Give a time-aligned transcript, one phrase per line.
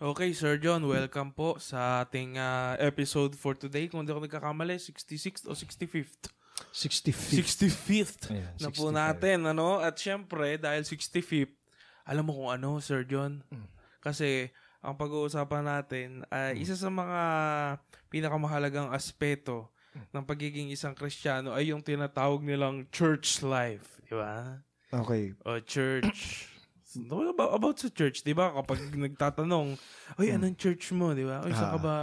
[0.00, 3.84] Okay, Sir John, welcome po sa ating ah, episode for today.
[3.84, 6.32] Kung hindi ako nagkakamali, 66th o 65th?
[6.72, 7.44] 65.
[7.44, 8.96] 65th Ayan, na po 65.
[8.96, 9.76] natin, ano?
[9.76, 11.52] At syempre, dahil 65th,
[12.08, 13.44] alam mo kung ano, Sir John?
[14.00, 14.48] Kasi,
[14.80, 17.20] ang pag-uusapan natin, ay isa sa mga
[18.08, 19.68] pinakamahalagang aspeto
[20.16, 24.00] ng pagiging isang Kristiyano ay yung tinatawag nilang church life.
[24.08, 24.64] Di ba?
[24.96, 25.36] Okay.
[25.44, 26.48] O church.
[26.98, 28.50] No, about, about sa church, di ba?
[28.50, 29.78] Kapag nagtatanong,
[30.18, 31.14] Oy, anong church mo?
[31.14, 31.38] Di ba?
[31.46, 31.94] Oy, saan ka ba,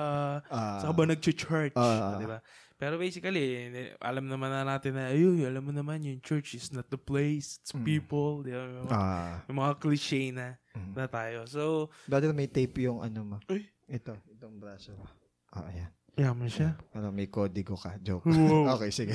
[0.47, 0.79] Ah.
[0.79, 1.75] saan ka ba nag-church?
[1.75, 2.15] Ah.
[2.15, 2.39] di ba?
[2.77, 6.87] Pero basically, alam naman na natin na, ayun, alam mo naman, yung church is not
[6.87, 8.45] the place, it's people.
[8.45, 8.63] Di ba?
[8.63, 9.35] Yung mga- Ah.
[9.49, 10.55] Yung mga cliche na,
[10.93, 11.43] na tayo.
[11.49, 13.37] So, Dati may tape yung ano mo.
[13.49, 13.65] Uy.
[13.89, 15.03] Ito, itong braso mo.
[15.51, 15.91] Ah, ayan.
[16.17, 16.73] yaman siya.
[16.97, 17.93] Ano, may kodigo ka.
[18.01, 18.25] Joke.
[18.77, 19.13] Okay, sige.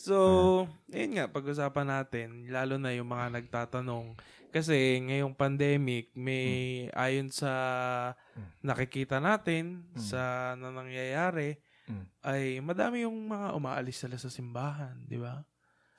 [0.00, 0.16] So,
[0.88, 4.16] ayun nga, pag-usapan natin, lalo na yung mga nagtatanong.
[4.48, 6.48] Kasi ngayong pandemic, may
[6.96, 7.52] ayon sa
[8.64, 12.06] nakikita natin, sa na nangyayari, Mm.
[12.22, 15.42] ay madami yung mga umaalis sila sa simbahan, di ba?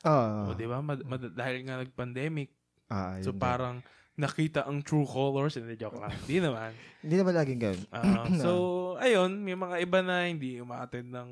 [0.01, 0.49] Ah.
[0.49, 0.81] o di ba?
[0.81, 2.49] Mad- mad- dahil nga nag-pandemic,
[2.89, 3.85] ah, so parang
[4.17, 6.09] nakita ang true colors, hindi joke lang.
[6.25, 6.71] Hindi naman.
[7.05, 7.85] Hindi naman laging ganun.
[7.93, 8.51] Ah, so,
[8.97, 11.29] ayun, may mga iba na hindi umaattend ng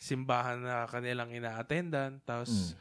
[0.00, 2.72] simbahan na kanilang ina-attendan, tapos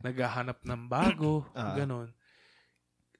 [0.00, 1.76] naghahanap ng bago, Ah.
[1.76, 2.08] ganun.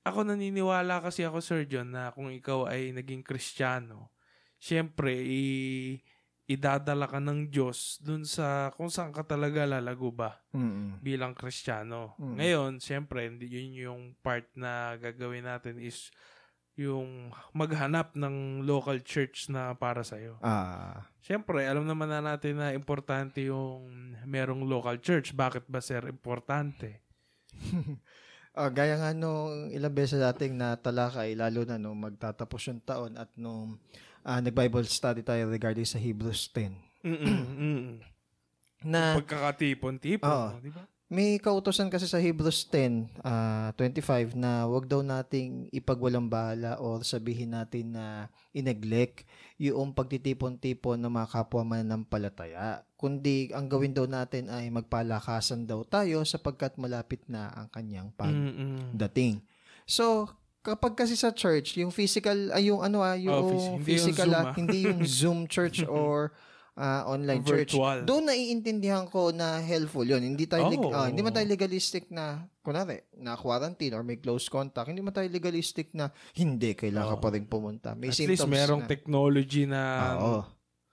[0.03, 4.11] Ako naniniwala kasi ako, Sir John, na kung ikaw ay naging kristyano,
[4.59, 6.03] syempre, i-
[6.50, 10.98] idadala ka ng Diyos dun sa kung saan ka talaga lalago ba Mm-mm.
[10.98, 12.19] bilang kristyano.
[12.19, 12.34] Mm.
[12.34, 16.11] Ngayon, syempre, yun yung part na gagawin natin is
[16.77, 20.41] yung maghanap ng local church na para sa'yo.
[20.41, 21.05] Ah.
[21.20, 23.92] Siyempre, alam naman na natin na importante yung
[24.25, 25.37] merong local church.
[25.37, 27.05] Bakit ba, sir, importante?
[28.53, 33.17] Ah, gaya nga nung ilang beses dating na talakay, lalo na nung magtatapos yung taon
[33.17, 33.81] at nung
[34.20, 36.77] ah, nag-Bible study tayo regarding sa Hebrews 10.
[37.00, 37.97] Mm-mm, mm-mm.
[38.84, 40.84] Na Pagkakatipon-tipon, no, di ba?
[41.13, 47.05] May kautosan kasi sa Hebrews 10, ah, 25 na wag daw nating ipagwalang bahala or
[47.05, 49.28] sabihin natin na ineglect
[49.61, 52.81] yung pagtitipon-tipon ng mga kapwa mananampalataya.
[52.97, 59.45] Kundi ang gawin daw natin ay magpalakasan daw tayo sapagkat malapit na ang kanyang pagdating.
[59.84, 60.33] So,
[60.65, 63.84] kapag kasi sa church, yung physical, ay yung ano ah, yung Oh, phys- hindi yung
[63.84, 64.55] physical Zoom, ah, ah.
[64.56, 66.33] hindi yung Zoom church or
[66.75, 67.72] ah, online church.
[67.72, 68.03] Virtual.
[68.03, 70.21] Doon naiintindihan ko na helpful yun.
[70.21, 70.88] Hindi tayo, Oh.
[70.91, 74.88] ah, hindi man tayo legalistic na, kunwari, na quarantine or may close contact.
[74.88, 77.93] Hindi man tayo legalistic na, hindi, kailangan ka pa rin pumunta.
[77.93, 78.88] May At least merong na.
[78.88, 80.41] technology na Ah, oo.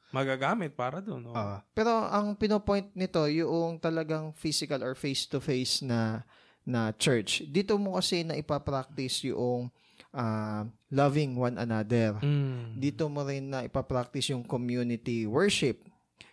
[0.10, 1.30] magagamit para doon.
[1.30, 1.34] No?
[1.34, 1.62] Ah.
[1.72, 6.26] pero ang pinopoint nito, yung talagang physical or face-to-face na
[6.66, 7.50] na church.
[7.50, 9.74] Dito mo kasi na ipapractice yung
[10.14, 12.18] ah, loving one another.
[12.22, 12.78] Mm.
[12.78, 15.86] Dito mo rin na ipapractice yung community worship.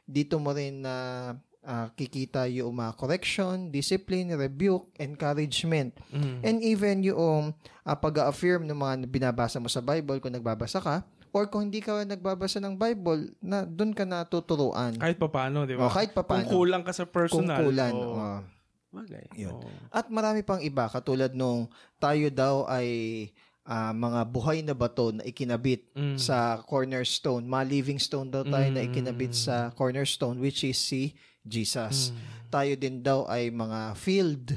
[0.07, 0.95] Dito mo rin na
[1.67, 5.97] ah, kikita yung mga correction, discipline, rebuke, encouragement.
[6.15, 6.39] Mm.
[6.45, 7.53] And even yung
[7.85, 11.05] ah, pag-affirm ng mga binabasa mo sa Bible kung nagbabasa ka,
[11.37, 14.97] or kung hindi ka nagbabasa ng Bible, na doon ka natuturuan.
[14.97, 15.85] Kahit pa paano, di ba?
[15.85, 16.49] Oh, kahit papaano.
[16.49, 17.61] Kung kulang ka sa personal.
[17.61, 17.93] Kung kulan.
[17.93, 18.17] oo.
[18.17, 18.41] oh.
[18.97, 19.25] Bagay.
[19.37, 19.53] Yun.
[19.53, 19.69] Oo.
[19.93, 21.69] At marami pang iba, katulad nung
[22.01, 22.89] tayo daw ay
[23.67, 26.17] ah, mga buhay na bato na ikinabit Mm.
[26.17, 27.43] sa cornerstone.
[27.43, 28.89] Mga living stone daw tayo na Mm.
[28.89, 31.13] ikinabit sa cornerstone, which is si
[31.43, 32.11] Jesus.
[32.11, 32.19] Mm.
[32.47, 34.55] Tayo din daw ay mga field,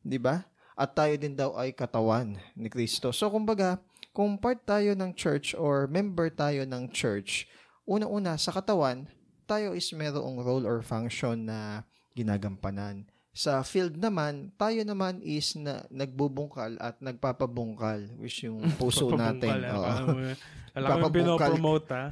[0.00, 0.48] di ba?
[0.72, 3.12] At tayo din daw ay katawan ni Kristo.
[3.12, 7.44] So, kumbaga, kung part tayo ng church or member tayo ng church,
[7.84, 9.06] una-una sa katawan,
[9.44, 13.08] tayo is merong role or function na ginagampanan.
[13.30, 19.46] Sa field naman, tayo naman is na, nagbubungkal at nagpapabungkal, which yung puso natin.
[19.46, 19.98] Papabungkal, ah.
[20.02, 20.32] Oo.
[20.74, 21.50] Alam mo Papabungkal.
[21.50, 22.04] pinopromote, ha?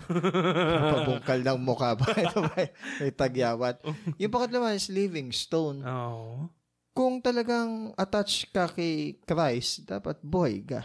[0.91, 2.09] Pabungkal ng mukha ba?
[2.25, 2.57] Ito ba?
[2.99, 3.77] May tagyawat.
[4.17, 5.83] Yung pangatlo naman is living stone.
[5.83, 6.51] Oo.
[6.91, 10.81] Kung talagang attached ka kay Christ, dapat buhay ka.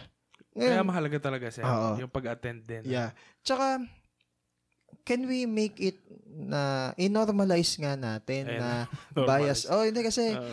[0.52, 1.64] Kaya Ngayon, mahalaga talaga siya.
[1.64, 1.90] Oo.
[1.98, 2.82] Yung pag-attend din.
[2.84, 3.16] yeah.
[3.40, 3.80] Tsaka,
[5.02, 5.98] can we make it
[6.32, 8.58] na i-normalize nga natin Ayan.
[8.58, 8.70] na
[9.28, 9.68] bias?
[9.68, 10.48] Oh, hindi kasi Ah.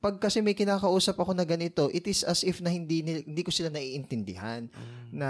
[0.00, 3.48] pag kasi may kinakausap ako na ganito, it is as if na hindi hindi ko
[3.48, 5.12] sila naiintindihan Mm.
[5.12, 5.28] na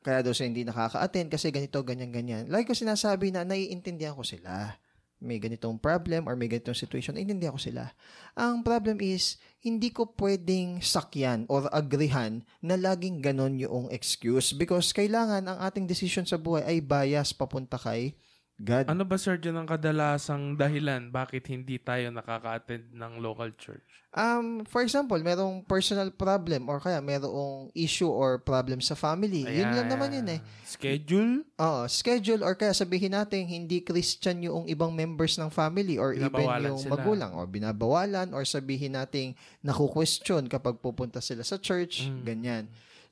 [0.00, 2.44] kaya daw sila hindi nakaka-attend kasi ganito, ganyan, ganyan.
[2.46, 4.78] Lagi ko sinasabi na naiintindihan ko sila.
[5.16, 7.96] May ganitong problem or may ganitong situation, naiintindihan ko sila.
[8.36, 14.92] Ang problem is, hindi ko pwedeng sakyan or agrihan na laging ganon yung excuse because
[14.92, 18.14] kailangan ang ating decision sa buhay ay bias papunta kay
[18.56, 18.88] God.
[18.88, 23.84] Ano ba, Sir, dyan ang kadalasang dahilan bakit hindi tayo nakaka-attend ng local church?
[24.16, 29.44] Um, for example, merong personal problem or kaya merong issue or problem sa family.
[29.44, 30.40] Yun lang naman yun eh.
[30.64, 31.44] Schedule?
[31.60, 36.32] Oo, schedule or kaya sabihin natin hindi Christian yung ibang members ng family or even
[36.64, 36.96] yung sila.
[36.96, 42.22] magulang or binabawalan or sabihin natin naku-question kapag pupunta sila sa church, Mm.
[42.24, 42.64] ganyan.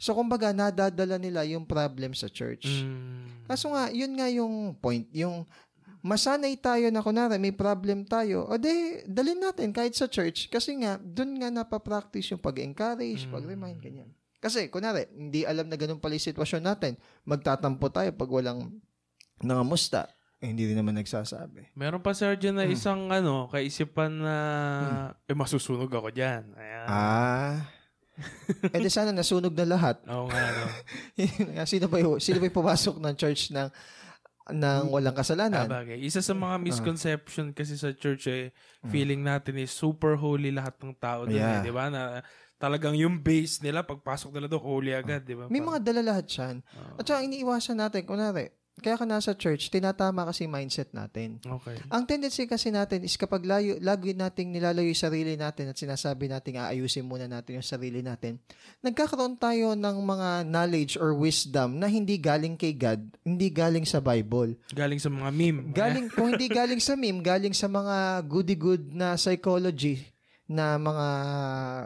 [0.05, 2.69] So kumbaga nadadala nila yung problem sa church.
[2.85, 3.49] Mm.
[3.49, 5.49] Kaso nga, yun nga yung point, yung
[6.05, 10.77] masanay tayo na kunwari may problem tayo, o de, dalhin natin kahit sa church kasi
[10.77, 13.33] nga, dun nga napapractice yung pag-encourage, Mm.
[13.33, 14.11] pag-remind, ganyan.
[14.45, 17.01] Kasi, kunwari, hindi alam na ganun pala yung sitwasyon natin.
[17.25, 18.77] Magtatampo tayo pag walang
[19.41, 20.05] nangamusta.
[20.45, 21.73] Eh, hindi rin naman nagsasabi.
[21.73, 22.77] Meron pa, dyan na Hmm.
[22.77, 24.37] isang ano, kaisipan na,
[25.25, 26.45] eh, masusunog ako dyan.
[26.61, 26.87] Ayan.
[26.93, 27.57] Ah.
[28.69, 29.97] Eh di sana nasunog na lahat.
[30.07, 30.65] Oo nga, no?
[31.67, 33.69] sino ba yung, sino ba yung pumasok ng church ng
[34.45, 35.65] ng walang Ah, kasalanan?
[35.65, 35.97] bagay.
[35.99, 38.53] Isa sa mga misconception kasi sa church eh,
[38.85, 38.91] Mm.
[38.93, 41.65] feeling natin is super holy lahat ng tao doon Yeah.
[41.65, 41.89] eh, di ba?
[41.89, 42.21] Na
[42.55, 45.49] talagang yung base nila, pagpasok nila doon, holy agad, di ba?
[45.49, 46.61] May mga dala lahat yan.
[46.61, 47.01] Oo.
[47.01, 51.39] At saka iniiwasan natin, kunwari, kaya ka nasa church, tinatama kasi mindset natin.
[51.39, 51.79] Okay.
[51.95, 56.27] Ang tendency kasi natin is kapag layo, lagi nating nilalayo yung sarili natin at sinasabi
[56.27, 58.43] natin aayusin muna natin yung sarili natin,
[58.83, 64.03] nagkakaroon tayo ng mga knowledge or wisdom na hindi galing kay God, hindi galing sa
[64.03, 64.59] Bible.
[64.75, 65.71] Galing sa mga meme.
[65.71, 70.03] Galing, kung hindi galing sa meme, galing sa mga goody-good na psychology
[70.45, 71.07] na mga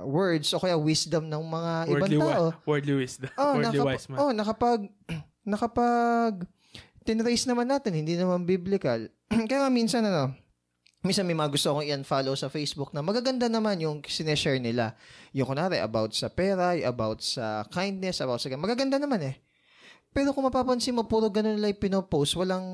[0.02, 2.26] words o kaya wisdom ng mga ibang Worldly, tao.
[2.50, 3.30] wi- worldly wisdom.
[3.38, 4.18] Oh, worldly nakap- wise man.
[4.18, 4.80] oh, nakapag
[5.52, 6.34] nakapag
[7.08, 9.08] tinrace naman natin, hindi naman biblical.
[9.48, 10.36] Kaya minsan ano,
[11.00, 14.92] minsan may mga gusto akong i-unfollow sa Facebook na magaganda naman yung sineshare nila.
[15.32, 18.52] Yung kunwari, about sa pera, about sa kindness, about sa...
[18.60, 19.40] Magaganda naman eh.
[20.12, 22.68] Pero kung mapapansin mo, puro ganun nila yung pinopost, walang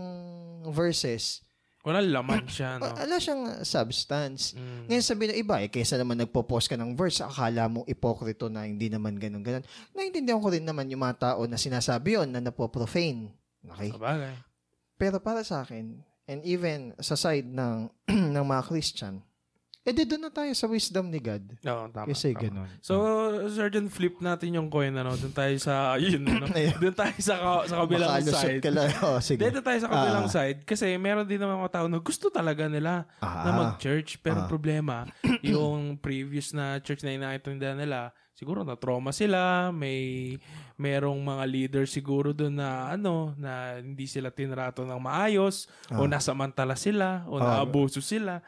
[0.75, 1.47] verses.
[1.87, 2.91] Walang laman siya, no?
[2.91, 4.59] Wala siyang substance.
[4.59, 4.91] Mm.
[4.91, 8.67] Ngayon sabi ng iba, eh, kaysa naman nagpo-post ka ng verse, akala mo ipokrito na
[8.67, 9.63] hindi naman ganun ganun.
[9.93, 13.44] Naintindihan ko rin naman yung mga tao na sinasabi yon na napo-profane.
[13.73, 13.91] Okay?
[13.93, 14.37] Sabagay.
[15.01, 17.91] Pero para sa akin, and even sa side ng,
[18.35, 19.25] ng mga Christian,
[19.85, 21.45] eh di doon na tayo sa wisdom ni God.
[21.61, 22.09] Oo, tama.
[22.09, 22.41] Kasi tama.
[22.43, 22.69] ganun.
[22.81, 22.95] So,
[23.49, 25.13] Sergeant, flip natin yung coin, ano?
[25.13, 26.49] Doon tayo sa, yun, ano?
[26.49, 28.63] Doon tayo sa, ka- sa kabilang Makalusot side.
[28.63, 28.89] ka lang.
[29.05, 29.45] Oh, sige.
[29.45, 30.33] Dito tayo sa kabilang Ah.
[30.33, 33.45] side kasi meron din naman mga tao na gusto talaga nila Ah.
[33.45, 34.17] na mag-church.
[34.19, 34.49] Pero Ah.
[34.49, 35.05] problema,
[35.45, 40.35] yung previous na church na inaintindihan nila, siguro na trauma sila, may
[40.75, 46.09] merong mga leader siguro doon na ano, na hindi sila tinrato ng maayos o Ah.
[46.09, 47.61] nasamantala sila o Ah.
[47.61, 48.41] naabuso sila.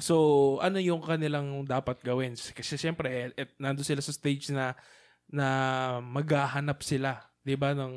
[0.00, 2.32] So, ano yung kanilang dapat gawin?
[2.36, 4.72] Kasi siyempre, eh, et, nandun sila sa stage na
[5.32, 5.48] na
[6.04, 7.94] maghahanap sila, 'di ba, ng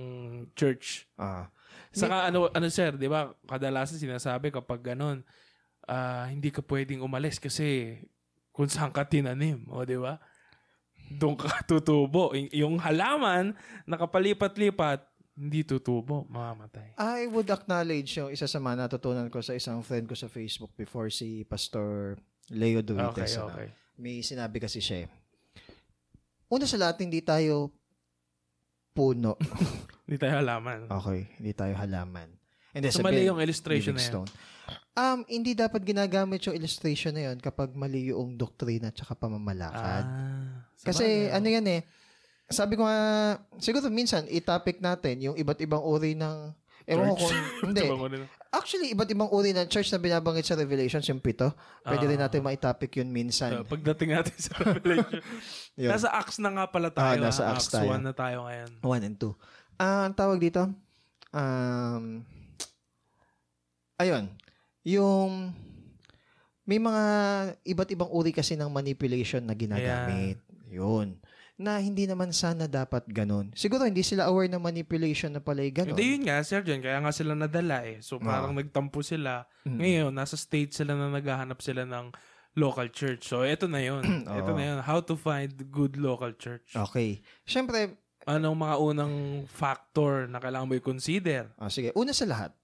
[0.56, 1.08] church.
[1.20, 1.52] Ah.
[1.92, 3.32] Saka ano ano sir, 'di ba?
[3.48, 5.24] Kadalasan sinasabi kapag ganun,
[5.88, 8.00] ah, hindi ka pwedeng umalis kasi
[8.56, 10.20] kung saan ka tinanim, o 'di ba?
[11.12, 12.32] Doon ka tutubo.
[12.36, 13.56] Y- yung halaman
[13.88, 15.04] nakapalipat-lipat,
[15.36, 16.96] hindi tutubo, mamamatay.
[16.96, 20.72] I would acknowledge yung isa sa mga natutunan ko sa isang friend ko sa Facebook
[20.74, 22.16] before si Pastor
[22.50, 23.36] Leo Okay, Duites.
[23.36, 23.52] ano.
[23.52, 23.68] okay.
[23.96, 25.10] May sinabi kasi siya eh.
[26.48, 27.72] Una sa lahat, hindi tayo
[28.92, 29.36] puno.
[30.06, 30.86] Hindi tayo halaman.
[30.86, 32.30] Okay, hindi tayo halaman.
[32.72, 34.10] And then So, mali yung illustration na yan.
[34.14, 34.30] stone.
[34.94, 40.06] Um, hindi dapat ginagamit yung illustration na yun kapag mali yung doktrina at saka pamamalakad.
[40.06, 41.34] Ah, Kasi sabagay.
[41.34, 41.82] ano yan eh,
[42.48, 43.00] sabi ko nga,
[43.58, 46.54] siguro minsan i-topic natin yung iba't ibang uri ng,
[46.86, 47.82] ewan ko kung, hindi.
[47.82, 48.24] Rin.
[48.50, 51.50] Actually, iba't ibang uri ng church na binabanggit sa Revelations, yung pito.
[51.82, 52.30] Pwede rin Ah.
[52.30, 53.52] natin ma-topic yun minsan.
[53.52, 55.20] So, pagdating natin sa Revelation.
[55.92, 57.20] Nasa Acts na nga pala tayo.
[57.20, 57.52] Ah, nasa ah.
[57.52, 57.90] Acts Acts tayo.
[57.92, 58.70] 1 na tayo ngayon.
[58.80, 59.34] One and two.
[59.76, 60.72] Ah, ang tawag dito,
[61.36, 62.24] um,
[63.98, 64.32] ayun,
[64.86, 65.52] yung,
[66.64, 67.04] may mga
[67.64, 70.40] iba't ibang uri kasi ng manipulation na ginagamit.
[70.70, 71.20] Yun.
[71.56, 73.56] Na hindi naman sana dapat ganun.
[73.56, 75.96] Siguro hindi sila aware ng manipulation na pala ganun.
[75.96, 76.84] Hindi yun nga, Sir John.
[76.84, 78.04] Kaya nga sila nadala eh.
[78.04, 79.48] So parang nagtampo sila.
[79.64, 79.80] Mm.
[79.80, 82.12] Ngayon, nasa state sila na naghahanap sila ng
[82.60, 83.32] local church.
[83.32, 84.04] So ito na yun.
[84.44, 84.80] ito na yun.
[84.84, 86.76] How to find good local church.
[86.76, 87.24] Okay.
[87.48, 87.96] Siyempre,
[88.26, 91.54] Anong mga unang factor na kailangan mo i-consider?
[91.62, 92.58] ah, sige, una sa lahat,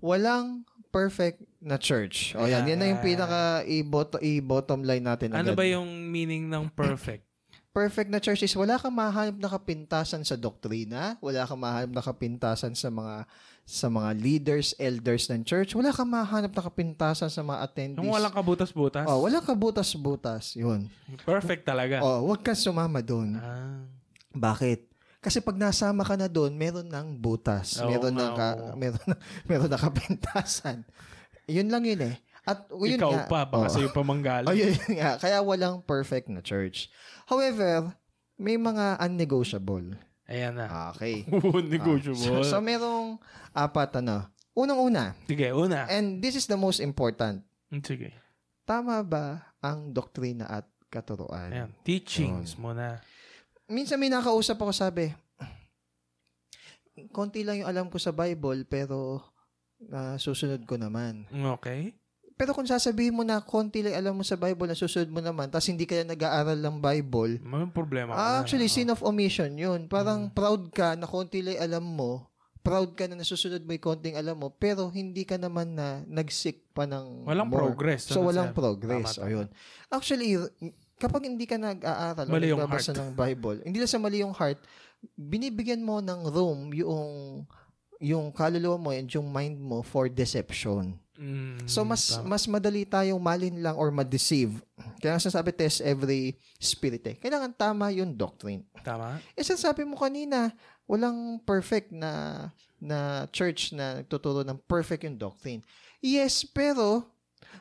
[0.00, 2.32] walang perfect na church.
[2.32, 5.36] O yan, yan na yung pinaka i-bottom, i-bottom line natin.
[5.36, 5.60] Ano agad.
[5.60, 7.28] ba yung meaning ng perfect?
[7.70, 12.02] Perfect na church is wala kang mahanap na kapintasan sa doktrina, wala kang mahanap na
[12.02, 13.26] kapintasan sa mga
[13.70, 18.02] sa mga leaders, elders ng church, wala kang mahanap na kapintasan sa mga attendees.
[18.02, 19.06] Yung walang kabutas-butas?
[19.06, 20.58] oh, wala ka butas-butas.
[20.58, 20.90] Yun.
[21.22, 22.02] Perfect talaga.
[22.02, 23.38] Oh, wag ka sumama doon.
[23.38, 23.86] Ah.
[24.34, 24.90] Bakit?
[25.22, 27.78] Kasi pag nasama ka na doon, meron ng butas.
[27.78, 29.06] Oo meron nga, ng ka, meron
[29.50, 30.82] meron na kapintasan.
[31.46, 32.16] Yun lang yun eh.
[32.50, 33.74] At yun Ikaw nga, pa, baka oo.
[33.78, 34.50] sa'yo pa manggaling.
[34.50, 35.22] Oh, yun nga.
[35.22, 36.90] Kaya walang perfect na church.
[37.30, 37.94] However,
[38.34, 39.94] may mga unnegotiable.
[40.26, 40.90] Ayan na.
[40.90, 41.22] Okay.
[41.74, 42.42] Negotiable.
[42.42, 44.26] So, so merong apat ano.
[44.50, 45.86] Unang-una, Sige, una.
[45.86, 47.46] and this is the most important.
[47.70, 48.10] Sige.
[48.66, 51.54] Tama ba ang doktrina at katuruan?
[51.54, 51.70] Ayan.
[51.86, 52.98] Teachings muna.
[53.70, 55.14] Minsan may nakausap ako sabi,
[57.14, 59.22] konti lang yung alam ko sa Bible pero
[59.94, 61.24] ah, susunod ko naman.
[61.56, 61.94] Okay.
[62.40, 65.52] Pero kung sasabihin mo na konti lang alam mo sa Bible na susunod mo naman
[65.52, 68.36] tapos hindi ka na nag-aaral ng Bible, May problema ka ah, na.
[68.40, 68.72] actually Oo.
[68.72, 69.92] sin of omission yun.
[69.92, 72.32] Parang proud ka na konti lang alam mo,
[72.64, 76.72] proud ka na nasusunod mo yung konting alam mo, pero hindi ka naman na nag-seek
[76.72, 77.60] pa ng Walang more.
[77.68, 78.08] progress.
[78.08, 78.56] So, Ano, walang sir?
[78.56, 79.16] progress.
[79.16, 79.28] Tama, tama.
[79.28, 79.46] Ayun.
[79.92, 80.30] Actually,
[80.96, 84.64] kapag hindi ka nag-aaral o nagbabasa ng Bible, hindi lang sa mali yung heart,
[85.12, 87.08] binibigyan mo ng room yung
[88.00, 90.96] yung kaluluwa mo and yung mind mo for deception.
[91.20, 92.32] Mm, So mas tama.
[92.32, 94.56] mas madali tayong malin lang or ma-deceive.
[94.96, 97.16] Kaya nga sinasabi test every spirit eh.
[97.20, 98.64] Kailangan tama yung doctrine.
[98.80, 99.20] Tama?
[99.36, 100.48] Eh sabi mo kanina,
[100.88, 102.48] walang perfect na
[102.80, 105.60] na church na nagtuturo ng perfect yung doctrine.
[106.00, 107.04] Yes, pero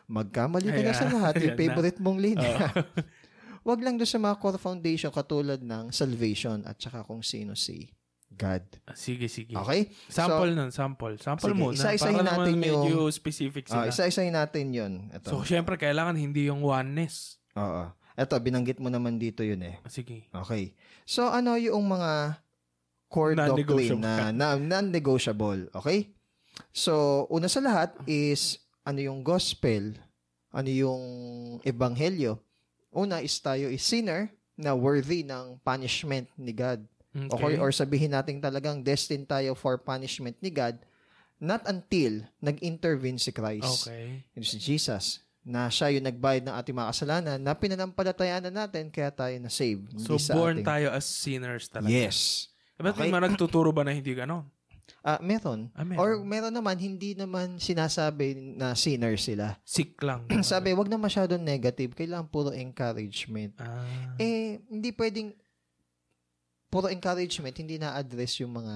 [0.07, 1.35] magkamali ka na sa lahat.
[1.43, 1.59] Yung Ayan na.
[1.59, 2.49] favorite mong linya.
[2.71, 2.81] Oo.
[3.67, 7.91] Wag lang doon sa mga core foundation katulad ng salvation at saka kung sino si
[8.39, 8.63] God.
[8.95, 9.51] sige, sige.
[9.53, 9.91] Okay?
[10.07, 11.19] Sample nun, sample.
[11.19, 11.75] Sample Sige, muna.
[11.75, 13.91] isa-isahin para natin naman medyo yung- specific Ah, sila.
[13.91, 14.93] isa-isahin natin yun.
[15.11, 15.27] Ito.
[15.27, 17.35] so, syempre, kailangan hindi yung oneness.
[17.59, 17.91] Oo.
[18.15, 19.75] Ito, binanggit mo naman dito yun eh.
[19.87, 20.31] Sige.
[20.31, 20.71] Okay.
[21.03, 22.39] So, ano yung mga
[23.07, 25.67] core doctrine na, na non-negotiable?
[25.75, 26.15] Okay?
[26.71, 29.95] So, una sa lahat is ano yung gospel,
[30.51, 31.03] ano yung
[31.63, 32.39] ebanghelyo.
[32.89, 36.83] Una is tayo is sinner na worthy ng punishment ni God.
[37.15, 37.57] Okay?
[37.57, 40.77] Or sabihin natin talagang destined tayo for punishment ni God
[41.39, 43.87] not until nag-intervene si Christ.
[43.87, 44.27] Okay.
[44.35, 48.91] Yun si Jesus na siya yung nagbayad ng ating mga kasalanan na pinanampalatayaan na natin
[48.91, 49.81] kaya tayo na-save.
[49.97, 50.67] So, born ating...
[50.67, 51.89] tayo as sinners talaga.
[51.89, 52.51] Yes.
[52.75, 53.07] Eh, Ba't Okay.
[53.09, 54.45] may nagtuturo ba na hindi ganon?
[54.99, 55.71] Ah, meron.
[55.73, 55.99] Ah, meron.
[56.03, 59.55] Or meron naman, hindi naman sinasabi na sinner sila.
[59.63, 60.27] Sick lang.
[60.43, 61.95] Sabi, wag na masyadong negative.
[61.95, 63.55] Kailangan puro encouragement.
[63.57, 64.19] Ah.
[64.19, 65.31] Eh, hindi pwedeng
[66.69, 68.75] puro encouragement, hindi na-address yung mga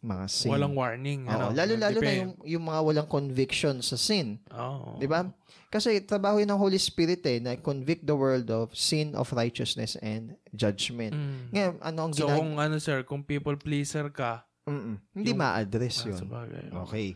[0.00, 0.48] mga sin.
[0.48, 1.28] walang warning.
[1.28, 1.52] Oo, ano?
[1.52, 4.40] lalo-lalo na yung, yung mga walang conviction sa sin.
[4.48, 4.96] Oo.
[4.96, 5.28] Di ba?
[5.68, 10.00] Kasi trabaho yun ng Holy Spirit eh, na convict the world of sin, of righteousness,
[10.00, 11.12] and judgment.
[11.12, 11.52] Mm.
[11.52, 12.36] Ngayon, ano ang So, ginag...
[12.40, 14.96] kung ano, sir, kung people pleaser ka, Mm-mm.
[15.12, 16.18] Hindi yung- ma-address ah, yun.
[16.20, 16.64] sabagay.
[16.88, 17.08] Okay.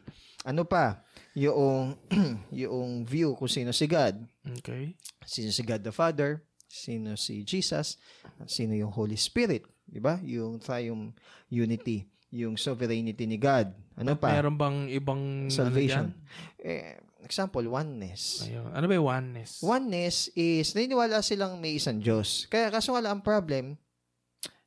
[0.44, 1.00] Ano pa?
[1.32, 1.96] Yung,
[2.52, 4.20] yung view kung sino si God.
[4.60, 4.92] Okay.
[5.24, 7.96] Sino si God the Father, sino si Jesus,
[8.44, 9.64] sino yung Holy Spirit.
[9.94, 10.18] Di ba?
[10.26, 11.14] Yung triune
[11.46, 13.70] unity, yung sovereignty ni God.
[13.94, 14.34] Ano pa?
[14.34, 16.10] Meron bang ibang Salvation.
[16.10, 16.18] Ano
[16.58, 18.42] Eh, example, oneness.
[18.42, 18.74] Ayun.
[18.74, 19.62] Ano ba yung oneness?
[19.62, 22.50] Oneness is, naniniwala silang may isang Diyos.
[22.50, 23.78] Kaya kaso nga lang ang problem,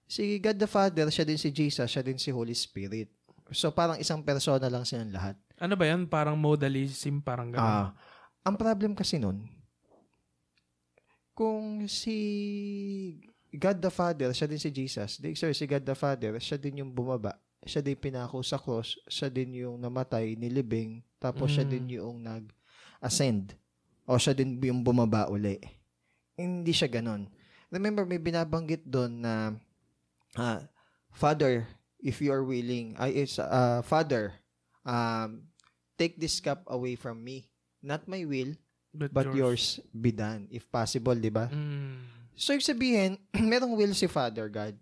[0.08, 3.12] si God the Father, siya din si Jesus, siya din si Holy Spirit.
[3.52, 5.36] So parang isang persona lang silang lahat.
[5.60, 6.08] Ano ba yan?
[6.08, 7.92] Parang modalism, parang gano'n.
[7.92, 7.92] Ah,
[8.48, 9.44] ang problem kasi nun,
[11.36, 12.18] kung si
[13.58, 16.86] God the Father, siya din si Jesus, di, sorry, si God the Father, siya din
[16.86, 17.34] yung bumaba,
[17.66, 21.72] siya din pinako sa cross, siya din yung namatay, nilibing, tapos siya Mm.
[21.74, 23.58] din yung nag-ascend.
[24.08, 25.60] O siya din yung bumaba uli.
[26.38, 27.28] Hindi siya ganon.
[27.68, 29.52] Remember, may binabanggit doon na,
[30.34, 30.64] ah,
[31.12, 31.68] Father,
[32.00, 34.32] if you are willing, ay, is, ah, Father,
[34.88, 35.44] um,
[36.00, 37.50] take this cup away from me.
[37.84, 38.56] Not my will,
[38.94, 40.48] but yours be done.
[40.48, 41.50] If possible, di ba?
[41.52, 42.17] Mm.
[42.38, 43.18] So, ibig sabihin,
[43.52, 44.78] merong will si Father God.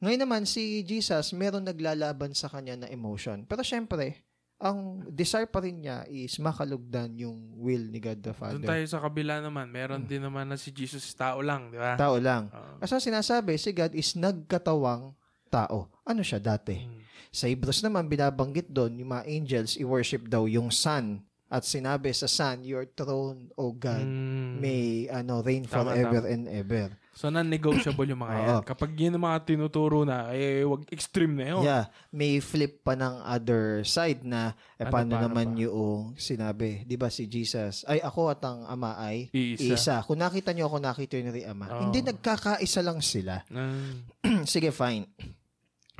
[0.00, 3.44] Ngayon naman, si Jesus, meron naglalaban sa kanya na emotion.
[3.48, 4.24] Pero syempre,
[4.60, 8.68] ang desire pa rin niya is makalugdan yung will ni God the Doon Father.
[8.68, 9.72] tayo sa kabila naman.
[9.72, 11.96] Meron din naman na si Jesus tao lang, di ba?
[11.96, 12.52] Tao lang.
[12.52, 12.76] Oo.
[12.84, 15.16] Kasi sinasabi, si God is nagkatawang
[15.48, 15.88] tao.
[16.04, 16.76] Ano siya dati?
[16.76, 17.00] Mm.
[17.32, 21.24] Sa Hebrews naman, binabanggit doon, yung mga angels, i-worship daw yung Son.
[21.50, 24.52] At sinabi sa Son, Your throne, O God, Mm.
[24.56, 26.94] may ano reign Tama, forever and ever.
[27.10, 28.62] So, non-negotiable yung mga yan.
[28.62, 31.62] Kapag yun ang mga tinuturo na, eh, wag extreme na yun.
[31.62, 35.58] Yeah, may flip pa ng other side na eh, Ano paano pa, ano naman pa?
[35.60, 39.74] yung sinabi, 'di ba si Jesus, ay ako at ang Ama ay Iisa.
[39.74, 39.96] isa.
[40.06, 41.66] Kung nakita niyo ako, nakita niyo rin Ama.
[41.68, 41.80] Oo.
[41.84, 43.42] Hindi nagkakaisa lang sila.
[43.50, 43.90] Mm.
[44.48, 45.04] Sige, fine.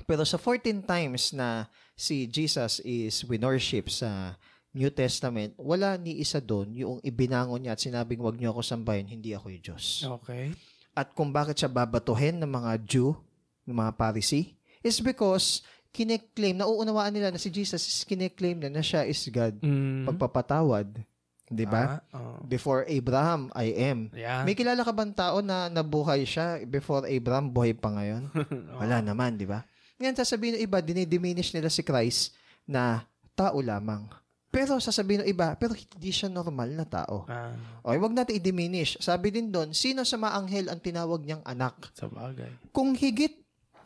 [0.07, 4.39] Pero sa 14 times na si Jesus is winorship sa
[4.71, 9.11] New Testament, wala ni isa doon yung ibinangon niya at sinabing wag niyo ako sambahin,
[9.11, 10.07] hindi ako yung Diyos.
[10.23, 10.55] Okay.
[10.95, 13.19] At kung bakit siya babatuhin ng mga Jew,
[13.67, 14.55] ng mga Pharisee
[14.87, 19.59] is because kine-claim, nauunawaan nila na si Jesus is kine-claim na na siya is God.
[19.59, 20.07] Mm.
[20.07, 21.03] Pagpapatawad.
[21.51, 21.99] Di ba?
[22.15, 22.39] Ah, oh.
[22.47, 24.07] Before Abraham, I am.
[24.15, 24.47] Yeah.
[24.47, 28.31] May kilala ka bang tao na nabuhay siya before Abraham, buhay pa ngayon?
[28.81, 29.67] Wala naman, di ba?
[29.99, 32.39] Ngayon, sasabihin ng iba, dinidiminish nila si Christ
[32.71, 33.03] na
[33.35, 34.07] tao lamang.
[34.51, 37.23] Pero sasabihin ng iba, pero hindi siya normal na tao.
[37.25, 38.99] Ah, Okay, wag natin i-diminish.
[38.99, 41.91] Sabi din doon, sino sa mga anghel ang tinawag niyang anak?
[41.95, 42.51] sa bagay.
[42.69, 43.39] Kung higit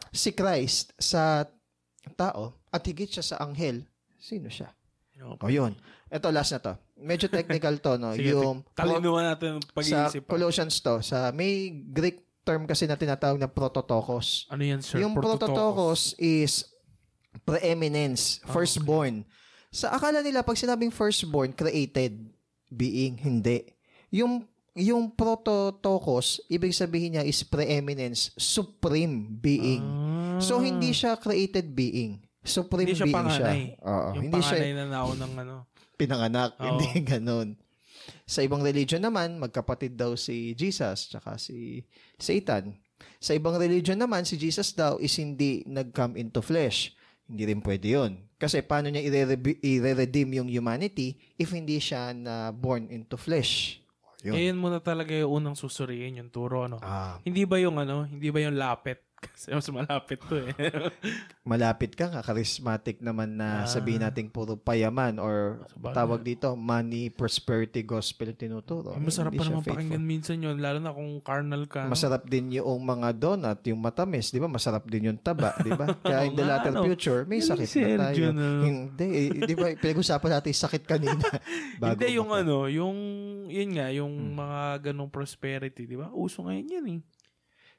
[0.09, 1.45] si Christ sa
[2.13, 3.85] tao at higit siya sa anghel,
[4.17, 4.73] sino siya?
[5.23, 5.55] O Okay.
[5.55, 5.77] yun.
[6.09, 6.75] Ito, last na to.
[6.97, 8.13] Medyo technical to, no?
[8.17, 10.25] Sige, yung Talinuhan natin ang sa pag-iisip.
[10.25, 14.49] Colossians to, sa may Greek term kasi na tinatawag na prototokos.
[14.49, 15.01] ano yan, sir?
[15.01, 16.65] Yung prototokos is
[17.43, 19.25] preeminence, Ah, firstborn.
[19.75, 22.31] Sa akala nila, pag sinabing firstborn, created
[22.71, 23.67] being, hindi.
[24.15, 29.83] Yung yung prototokos, ibig sabihin niya is preeminence, supreme being.
[29.83, 30.39] Ah.
[30.43, 32.23] So, hindi siya created being.
[32.43, 33.63] Supreme Hindi siya being panganay.
[33.75, 33.87] siya.
[33.87, 35.55] Oo, yung hindi siya panganay na naunang ano.
[35.95, 36.51] pinanganak.
[36.59, 36.67] Oo.
[36.67, 37.49] Hindi ganun.
[38.27, 41.87] Sa ibang religion naman, magkapatid daw si Jesus tsaka si
[42.19, 42.75] Satan.
[43.17, 46.93] Sa ibang religion naman, si Jesus daw is hindi nag-come into flesh.
[47.25, 48.13] Hindi rin pwede yun.
[48.37, 53.81] Kasi paano niya ire- ire-redeem yung humanity if hindi siya na born into flesh?
[54.25, 54.41] Yun.
[54.41, 56.81] Yun muna talaga yung unang susuriin, yung turo, ano.
[56.81, 59.04] Ah, Hindi ba yung ano, hindi ba yung lapit?
[59.35, 60.53] Kasi mas malapit to eh.
[61.45, 63.67] malapit ka charismatic naman na Ah.
[63.67, 68.93] sabihin nating puro payaman or tawag dito, money, prosperity, gospel tinuturo.
[68.93, 69.73] Eh, masarap Hindi pa naman faithful.
[69.77, 71.85] pakinggan minsan yun, lalo na kung carnal ka.
[71.85, 71.93] no?
[71.93, 74.47] Masarap din yung mga donut, yung matamis, di ba?
[74.47, 75.87] Masarap din yung taba, di ba?
[76.05, 76.85] Kaya in the latter ano?
[76.85, 78.17] future, may sakit si na tayo.
[78.17, 78.63] Sergio, no?
[78.63, 79.67] Hindi, eh, di ba?
[79.73, 81.25] Pinag-usapan natin yung sakit kanina.
[81.77, 82.97] bago Hindi, yung ano, yung,
[83.47, 84.35] yun nga, yung Hmm.
[84.37, 86.09] mga ganong prosperity, di ba?
[86.11, 87.01] Uso ngayon yan eh.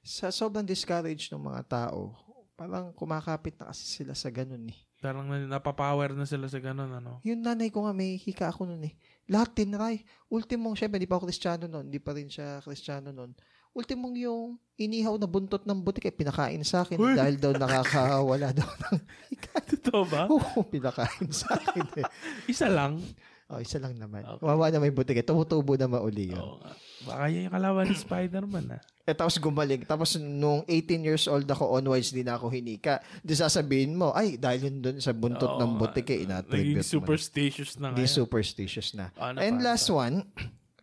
[0.05, 2.13] Sa sobrang discourage ng mga tao,
[2.53, 4.77] parang kumakapit na kasi sila sa ganun eh.
[5.01, 7.19] Parang na- napapower na sila sa ganon, ano.
[7.25, 8.93] Yung nanay ko nga, may hika ako nun eh.
[9.25, 10.05] Lahat tinry.
[10.29, 11.89] Ultimong, syempre, di pa ako kristyano nun.
[11.89, 13.33] Di pa rin siya kristyano nun.
[13.75, 17.13] Ultimong yung inihaw na buntot ng butik, eh, pinakain sa akin Uy!
[17.17, 18.97] dahil daw nakakawala daw ng
[19.75, 20.29] Totoo ba?
[20.31, 22.07] Oo, pinakain sa akin eh.
[22.47, 23.01] Isa lang.
[23.45, 24.25] Oh, isa lang naman.
[24.25, 24.41] Okay.
[24.41, 25.13] Kawawa na may butik.
[25.13, 25.21] eh.
[25.21, 26.41] Tumutubo na mauli yun.
[26.41, 26.73] Oo nga.
[27.05, 28.81] Baka yan yung kalaban ni Spider-Man, ah.
[29.03, 29.85] Eh, tapos gumaling.
[29.85, 32.97] Tapos nung 18 years old ako, onwards din ako hinika.
[33.21, 36.89] Di sasabihin mo, ay, dahil yun dun sa buntot Oo ng butik eh, inatribute mo.
[36.97, 38.17] superstitious na Di ngayon.
[38.17, 39.13] superstitious na.
[39.15, 39.65] Ano And pa?
[39.67, 40.25] last one,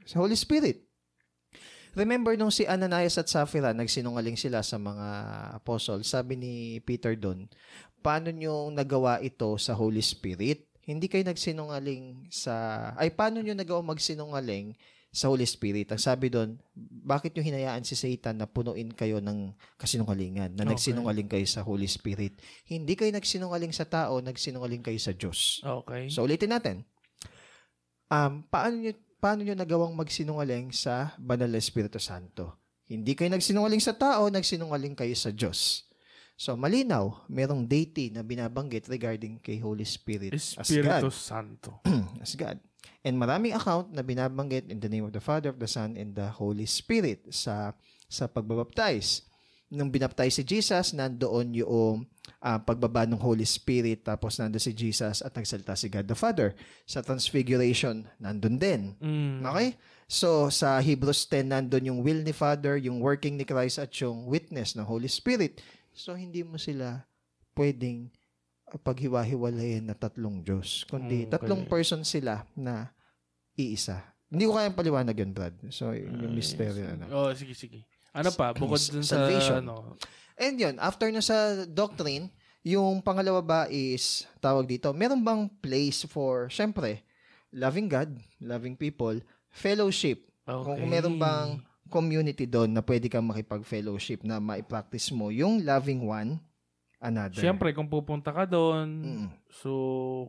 [0.04, 0.86] sa Holy Spirit.
[1.92, 5.06] Remember nung si Ananias at Sapphira, nagsinungaling sila sa mga
[5.52, 6.06] apostles.
[6.06, 7.50] Sabi ni Peter doon,
[7.98, 10.71] paano nyo nagawa ito sa Holy Spirit?
[10.82, 12.90] Hindi kayo nagsinungaling sa...
[12.98, 14.74] Ay, paano nyo nagawa magsinungaling
[15.14, 15.92] sa Holy Spirit?
[15.94, 16.58] Ang sabi doon,
[17.06, 20.58] bakit nyo hinayaan si Satan na punuin kayo ng kasinungalingan?
[20.58, 20.74] Na Okay.
[20.74, 22.34] nagsinungaling kayo sa Holy Spirit.
[22.66, 25.62] Hindi kayo nagsinungaling sa tao, nagsinungaling kayo sa Diyos.
[25.62, 26.10] Okay.
[26.10, 26.82] So ulitin natin.
[28.10, 28.92] Um, paano nyo,
[29.22, 32.58] paano nyo nagawang magsinungaling sa Banal na Espiritu Santo?
[32.90, 35.86] Hindi kayo nagsinungaling sa tao, nagsinungaling kayo sa Diyos.
[36.42, 41.14] So malinaw, merong deity na binabanggit regarding kay Holy Spirit as Espiritu God.
[41.14, 41.70] Santo.
[42.24, 42.58] as God.
[43.06, 46.18] And maraming account na binabanggit in the name of the Father, of the Son, and
[46.18, 47.78] the Holy Spirit sa
[48.10, 49.22] sa pagbabaptize.
[49.70, 52.10] Nung binaptize si Jesus, nandoon yung
[52.42, 56.58] ah, pagbaba ng Holy Spirit, tapos nandoon si Jesus at nagsalita si God the Father.
[56.90, 58.98] Sa Transfiguration, nandun din.
[58.98, 59.46] Mm.
[59.46, 59.78] Okay?
[60.10, 64.28] So, sa Hebrews 10, nandun yung will ni Father, yung working ni Christ, at yung
[64.28, 65.62] witness ng Holy Spirit.
[65.92, 67.04] So, hindi mo sila
[67.52, 68.08] pwedeng
[68.66, 70.84] uh, paghiwa-hiwalayin na tatlong Diyos.
[70.84, 71.30] Kundi, Okay.
[71.30, 72.88] tatlong person sila na
[73.52, 74.00] iisa.
[74.26, 75.52] Hindi ko kayang paliwanag yun, Brad.
[75.68, 76.80] So, yun yung Ah, mystery.
[76.80, 76.96] yes.
[76.96, 77.04] Ano.
[77.12, 77.84] Oh, sige, sige.
[78.12, 78.52] Ano pa?
[78.52, 79.60] Bukod dun sa, salvation.
[79.62, 79.96] ano,
[80.34, 82.32] And yun, after na sa doctrine,
[82.64, 87.04] yung pangalawa ba is, tawag dito, meron bang place for, syempre,
[87.52, 90.24] loving God, loving people, fellowship.
[90.42, 90.64] okay.
[90.64, 91.60] Kung meron bang
[91.92, 96.40] community doon na pwede kang makipag-fellowship na ma-practice mo yung loving one
[96.98, 97.36] another.
[97.36, 99.28] Siyempre, kung pupunta ka doon, Mm.
[99.50, 99.70] so,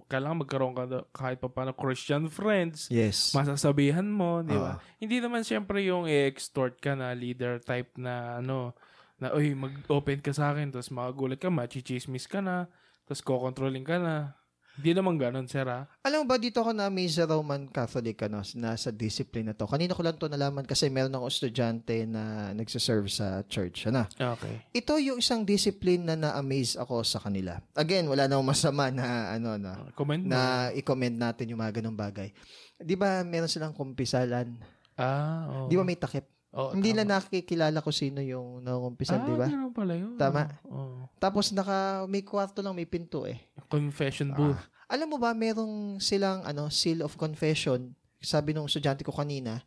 [0.10, 2.90] kailangan magkaroon ka do- kahit pa paano Christian friends.
[2.90, 3.32] Yes.
[3.32, 4.82] Masasabihan mo, di ba?
[4.98, 8.74] Hindi naman siyempre yung i-extort ka na leader type na ano,
[9.22, 12.68] na, uy, mag-open ka sa akin, tapos makagulat ka, machichismis ka na,
[13.06, 14.34] tapos kokontrolling ka na.
[14.74, 15.86] Hindi naman ganun, sir, ha?
[16.02, 19.70] Alam mo ba, dito ako na-amaze sa Roman Catholic ano, na sa discipline na to.
[19.70, 23.86] Kanina ko lang to nalaman kasi meron akong estudyante na nagsiserve sa church.
[23.86, 24.10] Ano?
[24.10, 24.66] Okay.
[24.74, 27.62] Ito yung isang discipline na na-amaze ako sa kanila.
[27.74, 30.34] Again, wala namang masama na ano na Uh, comment mo.
[30.34, 30.42] na
[30.74, 32.34] i-comment natin yung mga ganong bagay.
[32.76, 34.58] 'Di ba meron silang kumpisalan?
[34.96, 35.66] ah, oh.
[35.70, 36.26] 'Di ba may takip?
[36.54, 37.02] Oo, Hindi tama.
[37.02, 39.48] na nakikilala ko sino yung nangumpisan, ah, di ba?
[39.50, 40.14] ganun pala yun.
[40.16, 40.46] Tama.
[40.70, 41.10] Oo.
[41.18, 43.42] Tapos naka may kwarto lang, may pinto eh.
[43.66, 44.62] Confession booth.
[44.86, 47.98] Alam mo ba, merong silang ano, seal of confession.
[48.22, 49.66] Sabi nung estudyante ko kanina,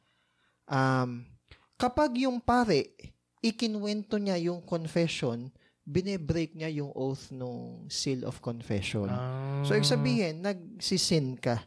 [0.64, 1.26] um,
[1.74, 2.94] kapag yung pare,
[3.42, 5.50] ikinwento niya yung confession,
[5.82, 9.06] binebreak niya yung oath nung seal of confession.
[9.06, 9.62] Ah.
[9.62, 11.62] So, ibig sabihin, nagsisin ka.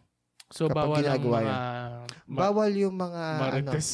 [0.48, 1.54] so, kapag bawal ang mga
[2.26, 3.68] ma- Bawal yung mga ano, marites.
[3.68, 3.92] toilets.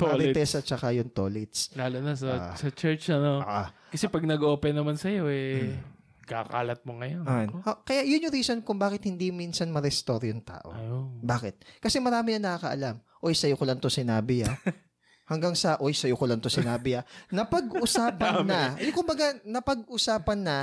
[0.00, 1.74] Marites at saka yung toilets.
[1.74, 2.54] Lalo na sa, Ah.
[2.54, 3.40] sa church, ano.
[3.40, 3.74] Ah.
[3.88, 5.74] Kasi pag nag-open naman sa'yo, eh,
[6.22, 7.24] kakalat mo ngayon.
[7.24, 7.48] Ayan.
[7.62, 10.70] Ha- Kaya yun yung reason kung bakit hindi minsan ma-restore yung tao.
[10.70, 11.20] Ayun.
[11.20, 11.80] Bakit?
[11.80, 13.00] Kasi marami na nakakaalam.
[13.18, 14.52] Oy, sa'yo ko lang to sinabi, ah.
[15.30, 17.04] Hanggang sa, oy, sa'yo ko lang to sinabi, ah.
[17.28, 18.76] Napag-usapan na.
[18.78, 20.56] Yung kumbaga, napag-usapan na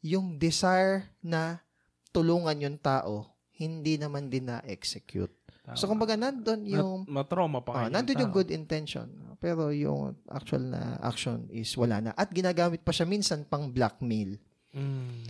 [0.00, 1.62] yung desire na
[2.10, 5.34] tulungan yung tao, hindi naman din na-execute.
[5.74, 7.94] So, kumbaga, nandun yung, Mat- matrauma pa ah, kayo.
[7.94, 9.08] nandun yung good intention.
[9.42, 12.10] Pero yung actual na action is wala na.
[12.14, 14.38] At ginagamit pa siya minsan pang blackmail.
[14.70, 15.26] Mm.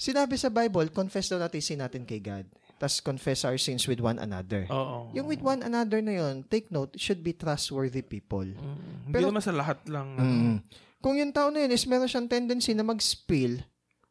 [0.00, 2.48] Sinabi sa Bible, confess daw natin sin natin kay God.
[2.80, 4.64] Tapos confess our sins with one another.
[4.72, 5.12] Oo.
[5.12, 8.48] Yung with one another na yun, take note, should be trustworthy people.
[8.48, 9.10] Mm.
[9.10, 10.08] Hindi Pero- naman sa lahat lang.
[10.16, 10.54] Mm.
[11.00, 13.60] Kung yung tao na yun is meron siyang tendency na mag-spill,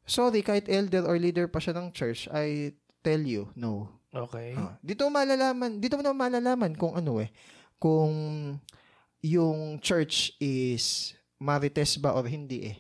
[0.05, 3.98] sorry, kahit elder or leader pa siya ng church, I tell you, no.
[4.10, 4.58] Okay.
[4.58, 7.30] Ah, dito mo malalaman, dito mo na malalaman kung ano eh,
[7.78, 8.13] kung
[9.22, 12.78] yung church is marites ba or hindi eh.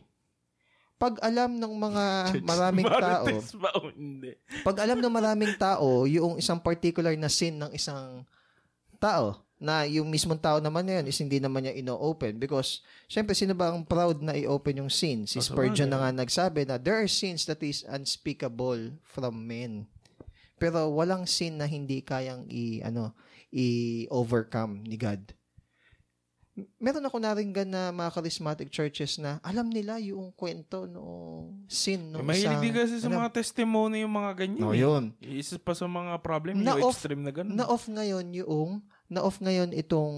[0.99, 2.05] Pag alam ng mga
[2.51, 4.35] maraming tao, ba o hindi?
[4.65, 8.25] pag alam ng maraming tao yung isang particular na sin ng isang
[8.99, 12.79] tao, na yung mismong tao naman na yun is hindi naman niya ino-open because
[13.11, 15.27] syempre sino ba ang proud na i-open yung sin?
[15.27, 19.83] Si Oh, Spurgeon na nga nagsabi na there are sins that is unspeakable from men.
[20.59, 23.15] Pero walang sin na hindi kayang i ano
[23.49, 25.33] i-overcome ni God.
[26.75, 32.19] Meron ako naringgan na mga charismatic churches na alam nila yung kwento no sin no
[32.19, 34.67] Mahilig din kasi sa ano, mga testimony yung mga ganyan.
[34.67, 34.83] Oh, eh.
[34.83, 35.15] yun.
[35.23, 37.55] Isa pa sa mga problem, Na yung off- extreme na ganun.
[37.55, 40.15] Na-off ngayon yung na-off ngayon itong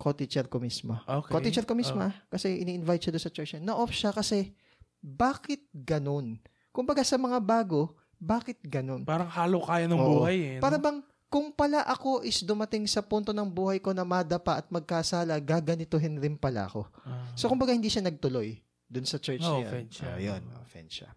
[0.00, 0.96] co-teacher ko mismo.
[1.04, 1.30] okay.
[1.36, 2.08] Co-teacher ko mismo Oh.
[2.08, 3.52] ah, kasi ini-invite siya doon sa church.
[3.60, 4.56] Na-off siya kasi
[5.04, 6.40] bakit ganun?
[6.72, 7.92] Kumbaga sa mga bago,
[8.24, 9.04] bakit ganun?
[9.04, 10.24] Parang halo kaya ng Oo.
[10.24, 10.58] buhay eh.
[10.64, 10.84] Para no?
[10.84, 15.36] bang kung pala ako is dumating sa punto ng buhay ko na madapa at magkasala,
[15.42, 16.88] gaganituhin rin pala ako.
[17.04, 17.28] Ah.
[17.36, 18.54] So kumbaga hindi siya nagtuloy
[18.88, 19.66] doon sa church Oh, niya.
[19.66, 20.08] offend siya.
[20.14, 21.10] Ah, yun, offend siya.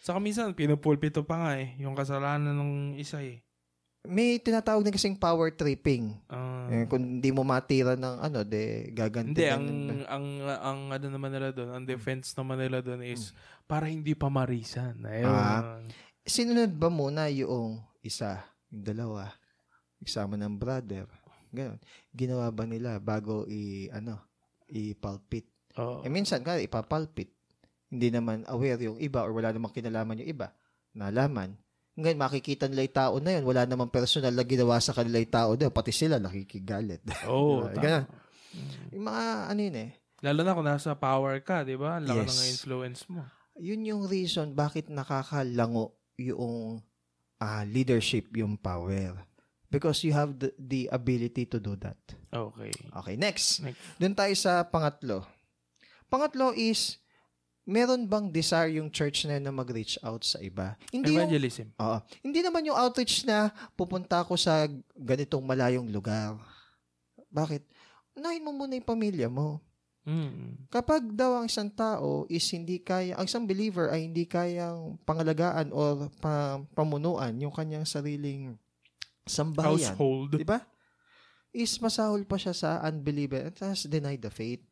[0.00, 1.76] Saka minsan, pinupulpito pa nga eh.
[1.84, 3.44] Yung kasalanan ng isa eh.
[4.08, 6.16] May tinatawag din kasing power tripping.
[6.32, 6.64] Ah.
[6.72, 9.44] Eh, kung hindi mo matira ng ano, de gaganti.
[9.44, 9.66] Hindi, ang,
[10.08, 13.36] ang, ang, ano naman nila doon, ang defense naman nila doon is
[13.68, 14.96] para hindi pa marisan.
[15.04, 15.28] Ayun.
[15.28, 15.36] Hmm.
[15.36, 15.76] Ah.
[16.28, 19.32] Sinunod ba muna yung isa, yung dalawa,
[19.98, 21.08] isama ng brother,
[21.48, 21.80] ganun.
[22.12, 24.20] Ginawa ba nila bago i, ano,
[24.68, 25.48] i-palpit?
[25.80, 26.04] Oo.
[26.04, 27.32] Eh, minsan, kaya ipapalpit.
[27.88, 30.52] Hindi naman aware yung iba or wala namang kinalaman yung iba.
[30.92, 31.56] Nalaman.
[31.96, 33.48] Ngayon, makikita nila yung tao na yun.
[33.48, 35.72] Wala namang personal na ginawa sa kanila yung tao doon.
[35.72, 37.02] Pati sila nakikigalit.
[37.32, 37.80] Oo, tama.
[37.80, 38.04] Ganun.
[38.92, 42.02] yung mga, ano yun eh, Lalo na kung nasa power ka, di ba?
[42.02, 42.34] Laki Yes.
[42.34, 43.22] ng influence mo.
[43.58, 46.82] yun yung reason bakit nakakalango yung
[47.38, 49.24] ah, leadership, yung power.
[49.70, 51.96] Because you have the, the ability to do that.
[52.32, 52.72] Okay.
[52.72, 53.60] Okay, next.
[53.60, 53.78] Next.
[54.00, 55.28] Doon tayo sa pangatlo.
[56.08, 56.96] Pangatlo is,
[57.68, 60.72] meron bang desire yung church na yun na mag-reach out sa iba?
[60.88, 61.68] Hindi yung, Evangelism.
[61.76, 62.00] Oo.
[62.24, 64.64] hindi naman yung outreach na pupunta ako sa
[64.96, 66.40] ganitong malayong lugar.
[67.28, 67.60] Bakit?
[68.16, 69.60] Unahin mo muna yung pamilya mo.
[70.08, 70.72] Mm.
[70.72, 75.68] Kapag daw ang isang tao is hindi kaya, ang isang believer ay hindi kayang pangalagaan
[75.68, 78.56] or pa, pamunuan yung kanyang sariling
[79.28, 79.92] sambahayan.
[79.92, 80.40] Household.
[80.40, 80.64] Di ba?
[81.52, 84.64] Is masahol pa siya sa unbeliever at has denied the faith.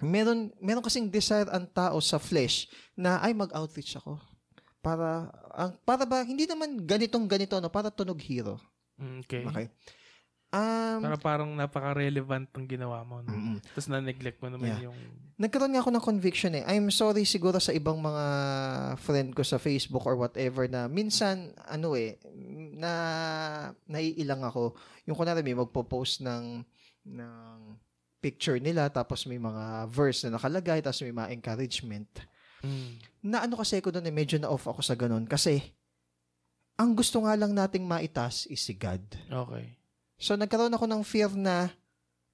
[0.00, 4.16] Meron, meron kasing desire ang tao sa flesh na ay mag-outreach ako.
[4.80, 7.68] Para, ang, para ba, hindi naman ganitong ganito, no?
[7.68, 8.56] para tunog hero.
[8.96, 9.44] Mm, Okay.
[9.46, 9.66] Okay?
[10.52, 13.24] Um, Para parang napaka-relevant ng ginawa mo.
[13.24, 13.32] No?
[13.32, 14.92] mm, Tapos na-neglect mo naman Yeah.
[14.92, 14.98] yung...
[15.40, 16.62] Nagkaroon nga ako ng conviction eh.
[16.68, 18.24] I'm sorry siguro sa ibang mga
[19.00, 22.20] friend ko sa Facebook or whatever na minsan, ano eh,
[22.76, 22.92] na
[23.88, 24.76] naiilang ako.
[25.08, 26.60] Yung kunwari may magpo-post ng,
[27.08, 27.56] ng
[28.20, 32.12] picture nila tapos may mga verse na nakalagay tapos may mga encouragement.
[32.60, 33.00] Mm.
[33.24, 35.58] Na ano kasi ko doon eh, medyo na-off ako sa ganun kasi
[36.76, 39.02] ang gusto nga lang nating maitas is si God.
[39.26, 39.80] Okay.
[40.22, 41.74] So, nagkaroon ako ng fear na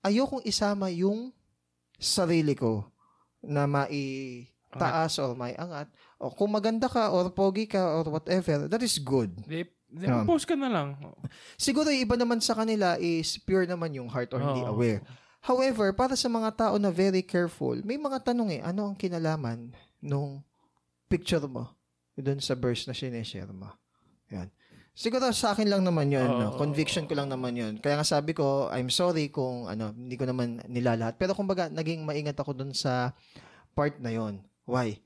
[0.05, 1.33] ayokong isama yung
[1.97, 2.85] sarili ko
[3.41, 5.89] na maitaas or may angat.
[6.21, 9.33] O kung maganda ka or pogi ka or whatever, that is good.
[9.49, 11.01] Di, di Um, post ka na lang.
[11.57, 14.77] Siguro yung iba naman sa kanila is pure naman yung heart or hindi Oo.
[14.77, 15.01] aware.
[15.41, 19.73] However, para sa mga tao na very careful, may mga tanong eh, ano ang kinalaman
[20.05, 20.45] nung
[21.09, 21.73] picture mo
[22.21, 23.73] doon sa verse na sineshare mo?
[24.29, 24.53] Yan.
[24.99, 26.27] Siguro sa akin lang naman yun.
[26.27, 26.51] no?
[26.51, 26.59] Oo.
[26.59, 27.79] Conviction ko lang naman yun.
[27.79, 31.15] Kaya nga sabi ko, I'm sorry kung ano, hindi ko naman nilalahat.
[31.15, 33.15] Pero kumbaga, naging maingat ako dun sa
[33.79, 34.43] part na yon.
[34.67, 34.99] Why?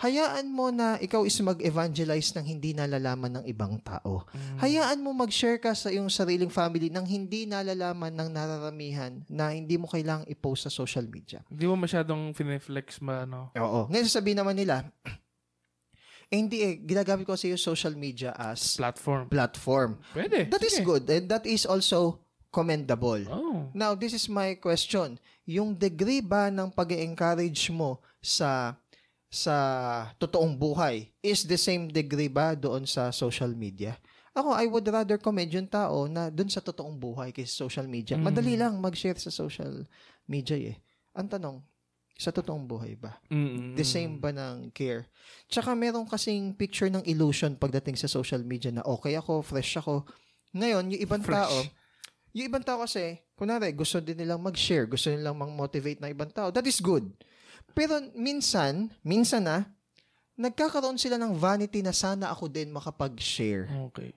[0.00, 4.24] Hayaan mo na ikaw is mag-evangelize ng hindi nalalaman ng ibang tao.
[4.32, 4.56] Mm.
[4.62, 9.76] Hayaan mo mag-share ka sa iyong sariling family ng hindi nalalaman ng nararamihan na hindi
[9.76, 11.44] mo kailangang i-post sa social media.
[11.52, 13.52] Hindi mo masyadong fineflex ma, no?
[13.58, 13.92] Oo.
[13.92, 14.88] Ngayon sasabihin naman nila,
[16.30, 19.26] eh hindi eh, ginagamit ko sa iyo social media as Platform.
[19.26, 19.90] platform.
[20.14, 20.46] Pwede.
[20.46, 20.86] That is Sige.
[20.86, 22.22] good and that is also
[22.54, 23.18] commendable.
[23.30, 23.70] Oh.
[23.74, 25.18] Now, this is my question.
[25.46, 28.78] Yung degree ba ng pag encourage mo sa
[29.30, 29.54] sa
[30.18, 33.94] totoong buhay is the same degree ba doon sa social media?
[34.34, 38.14] Ako, I would rather commend yung tao na doon sa totoong buhay kaysa social media.
[38.14, 38.26] Mm.
[38.26, 39.86] Madali lang mag-share sa social
[40.26, 40.76] media eh.
[41.14, 41.56] Ang tanong,
[42.20, 43.16] sa totoong buhay ba?
[43.32, 43.72] Mm-mm.
[43.72, 45.08] The same ba ng care?
[45.48, 50.04] Tsaka meron kasing picture ng illusion pagdating sa social media na okay ako, fresh ako.
[50.52, 51.32] Ngayon, yung ibang Fresh.
[51.32, 51.56] tao,
[52.36, 56.52] yung ibang tao kasi, kunwari, gusto din nilang mag-share, gusto nilang mang-motivate ng ibang tao.
[56.52, 57.08] That is good.
[57.72, 59.72] Pero minsan, minsan na,
[60.36, 63.70] nagkakaroon sila ng vanity na sana ako din makapag-share.
[63.88, 64.12] Okay.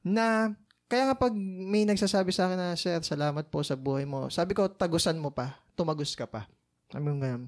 [0.00, 4.30] Na, kaya nga pag may nagsasabi sa akin na, Sir, salamat po sa buhay mo.
[4.32, 5.58] Sabi ko, tagusan mo pa.
[5.74, 6.46] Tumagos ka pa.
[6.96, 7.44] Sabi ko ganun.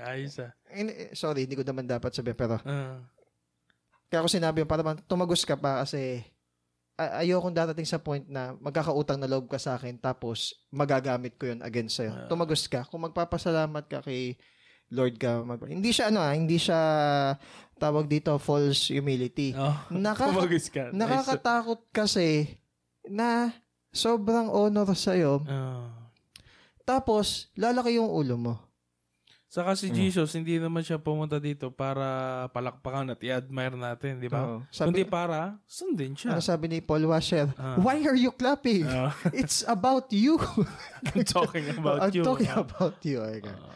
[0.00, 0.50] Ayos ah.
[0.68, 2.98] Eh, Sorry, hindi ko naman dapat sabihin, pero Ah.
[4.06, 6.26] Kaya ako sinabi yung para tumagos ka pa kasi
[6.96, 11.46] a- ayokong darating sa point na magkakautang na loob ka sa akin tapos magagamit ko
[11.46, 12.10] yun against sa'yo.
[12.12, 12.26] Ah.
[12.26, 12.82] Tumagos ka.
[12.84, 14.34] Kung magpapasalamat ka kay
[14.90, 16.78] Lord ka, mag- hindi siya ano ah, hindi siya
[17.76, 19.54] tawag dito false humility.
[19.56, 19.78] Oh.
[19.88, 20.90] Nakaka- Kumagis ka.
[20.90, 20.98] Nice.
[20.98, 22.58] nakakatakot kasi
[23.06, 23.54] na
[23.90, 25.99] sobrang honor sa'yo Ah.
[26.90, 28.54] Tapos lalaki yung ulo mo.
[29.46, 29.94] Saka si Mm.
[29.96, 32.06] Jesus, hindi naman siya pumunta dito para
[32.50, 34.46] palakpakan at i-admire natin, di ba?
[34.46, 34.58] Oo.
[34.62, 36.34] Kundi Sabi, para sundin siya.
[36.34, 37.50] ano sabi ni Paul Washer?
[37.58, 37.74] Ah.
[37.74, 38.86] Why are you clapping?
[38.86, 39.10] Ah.
[39.34, 40.38] It's about you.
[41.10, 42.22] I'm talking about I'm you.
[42.22, 42.62] talking Ah.
[42.62, 43.18] about you.
[43.18, 43.50] Okay.
[43.50, 43.74] Ah,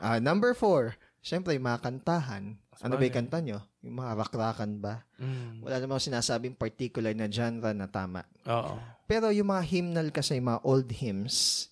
[0.00, 0.16] yeah.
[0.16, 2.56] Ah, number four, syempre, yung mga kantahan.
[2.80, 3.60] Ano ba yung kanta nyo?
[3.84, 5.04] Yung mga rakrakan ba?
[5.20, 5.60] Mm.
[5.60, 8.24] Wala namang sinasabing particular na genre na tama.
[8.48, 8.80] Oo.
[9.04, 11.68] Pero yung mga hymnal kasi, yung mga old hymns,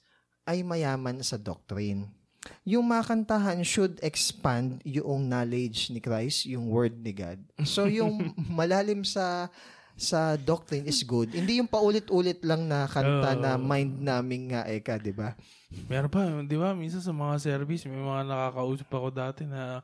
[0.49, 2.09] ay mayaman sa doctrine.
[2.65, 7.45] Yung mga kantahan should expand yung knowledge ni Christ, yung word ni God.
[7.69, 9.53] So yung malalim sa
[9.99, 11.35] sa doctrine is good.
[11.35, 13.43] Hindi yung paulit-ulit lang na kanta Oo.
[13.43, 15.35] na mind naming nga eka, di ba?
[15.91, 16.71] Meron pa, di ba?
[16.73, 19.83] Minsan sa mga service, may mga nakakausap ako dati na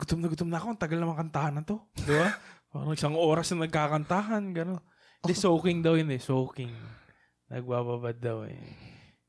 [0.00, 0.66] gutom na gutom na ako.
[0.74, 1.76] Ang tagal naman kantahan na to.
[1.92, 2.32] Di ba?
[2.72, 4.42] Parang isang oras na nagkakantahan.
[4.50, 4.80] Gano'n.
[5.22, 6.18] Hindi, soaking daw yun eh.
[6.18, 6.72] Soaking.
[7.52, 8.58] Nagbababad daw eh.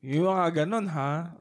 [0.05, 1.33] Yung mga ganun, ha?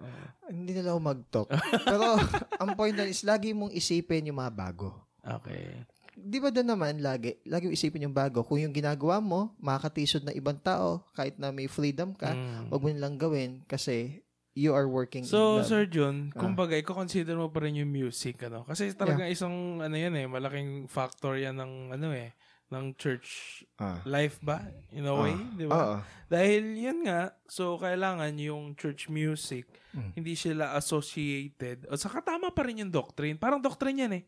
[0.44, 1.48] Hindi nila ako mag-talk.
[1.88, 2.16] Pero
[2.56, 4.92] ang point doon is lagi mong isipin yung mga bago.
[5.20, 5.84] Okay.
[6.14, 8.40] Di ba doon naman lagi, lagi mong isipin yung bago.
[8.40, 12.68] Kung yung ginagawa mo, makakatisod ng ibang tao, kahit na may freedom ka, Mm.
[12.68, 14.22] wag mo nilang gawin kasi
[14.54, 15.66] you are working So, in love.
[15.66, 16.38] Sir John, Ah.
[16.38, 18.62] kumbaga, i-consider mo pa rin yung music, ano?
[18.62, 19.50] Kasi talagang isang,
[19.82, 22.30] ano yan eh, malaking factor yan ng, ano eh,
[22.68, 24.00] ng church Ah.
[24.04, 24.64] life ba?
[24.90, 25.74] In a way, di ba?
[25.74, 25.96] Oo.
[26.26, 30.10] Dahil yun nga, so kailangan yung church music, Mm.
[30.16, 31.86] hindi sila associated.
[31.86, 33.36] O saka tama pa rin yung doctrine.
[33.36, 34.24] Parang doctrine yan eh.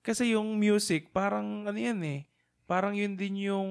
[0.00, 2.20] Kasi yung music, parang ano yan eh.
[2.66, 3.70] Parang yun din yung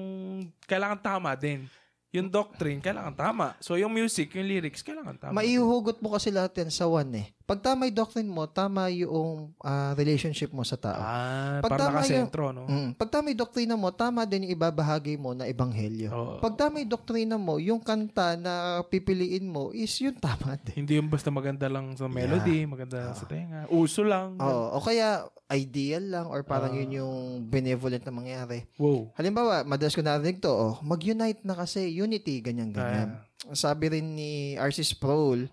[0.64, 1.68] kailangan tama din.
[2.12, 3.52] Yung doctrine, kailangan tama.
[3.60, 5.36] So yung music, yung lyrics, kailangan tama.
[5.36, 7.28] Maihuhugot mo kasi lahat yan sa one eh.
[7.46, 10.98] Pag tama yung doctrine mo, tama yung ah, relationship mo sa tao.
[10.98, 12.66] Ah, Pag tama nakasentro, no?
[12.66, 12.98] Mm.
[12.98, 16.10] Pag tama yung doktrina mo, tama din yung ibabahagi mo na ebanghelyo.
[16.10, 16.34] Oo.
[16.42, 20.82] Pag tama yung doktrina mo, yung kanta na pipiliin mo is yung tama din.
[20.82, 23.70] Hindi yung basta maganda lang sa melody, maganda lang sa tenga.
[23.70, 24.34] Uso lang.
[24.42, 24.74] Oo.
[24.74, 26.78] O kaya, ideal lang or parang Ah.
[26.82, 28.66] yun yung benevolent na mangyari.
[28.74, 29.14] Wow.
[29.14, 33.22] Halimbawa, madalas ko narinig to, oh, mag-unite na kasi, unity, ganyan-ganyan.
[33.22, 34.82] Kaya, Sabi rin ni R.C.
[34.82, 35.46] Sproul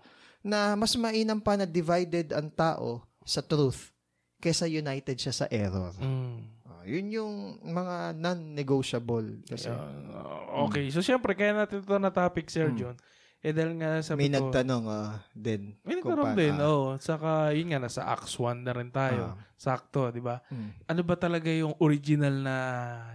[0.44, 3.90] na mas mainam pa na divided ang tao sa truth
[4.36, 5.96] kesa united siya sa error.
[5.96, 6.36] mm.
[6.64, 9.40] Ah, yun yung mga non-negotiable.
[9.42, 10.92] Kasi Uh, okay.
[10.92, 12.76] So, syempre, kaya natin ito na topic, Sir Mm.
[12.76, 12.96] John.
[13.40, 15.76] Eh, dahil nga sabi may ko, nagtanong ah, din.
[15.80, 16.84] may nagtanong din, ah, oh.
[16.96, 19.32] Saka, yun nga, nasa Acts 1 na rin tayo.
[19.32, 20.44] ah, Sakto, di ba?
[20.44, 20.88] mm.
[20.88, 22.56] Ano ba talaga yung original na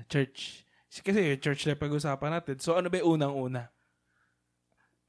[0.06, 0.66] church?
[0.90, 2.58] Kasi yung church na pag-usapan natin.
[2.58, 3.70] So, ano ba yung unang-una?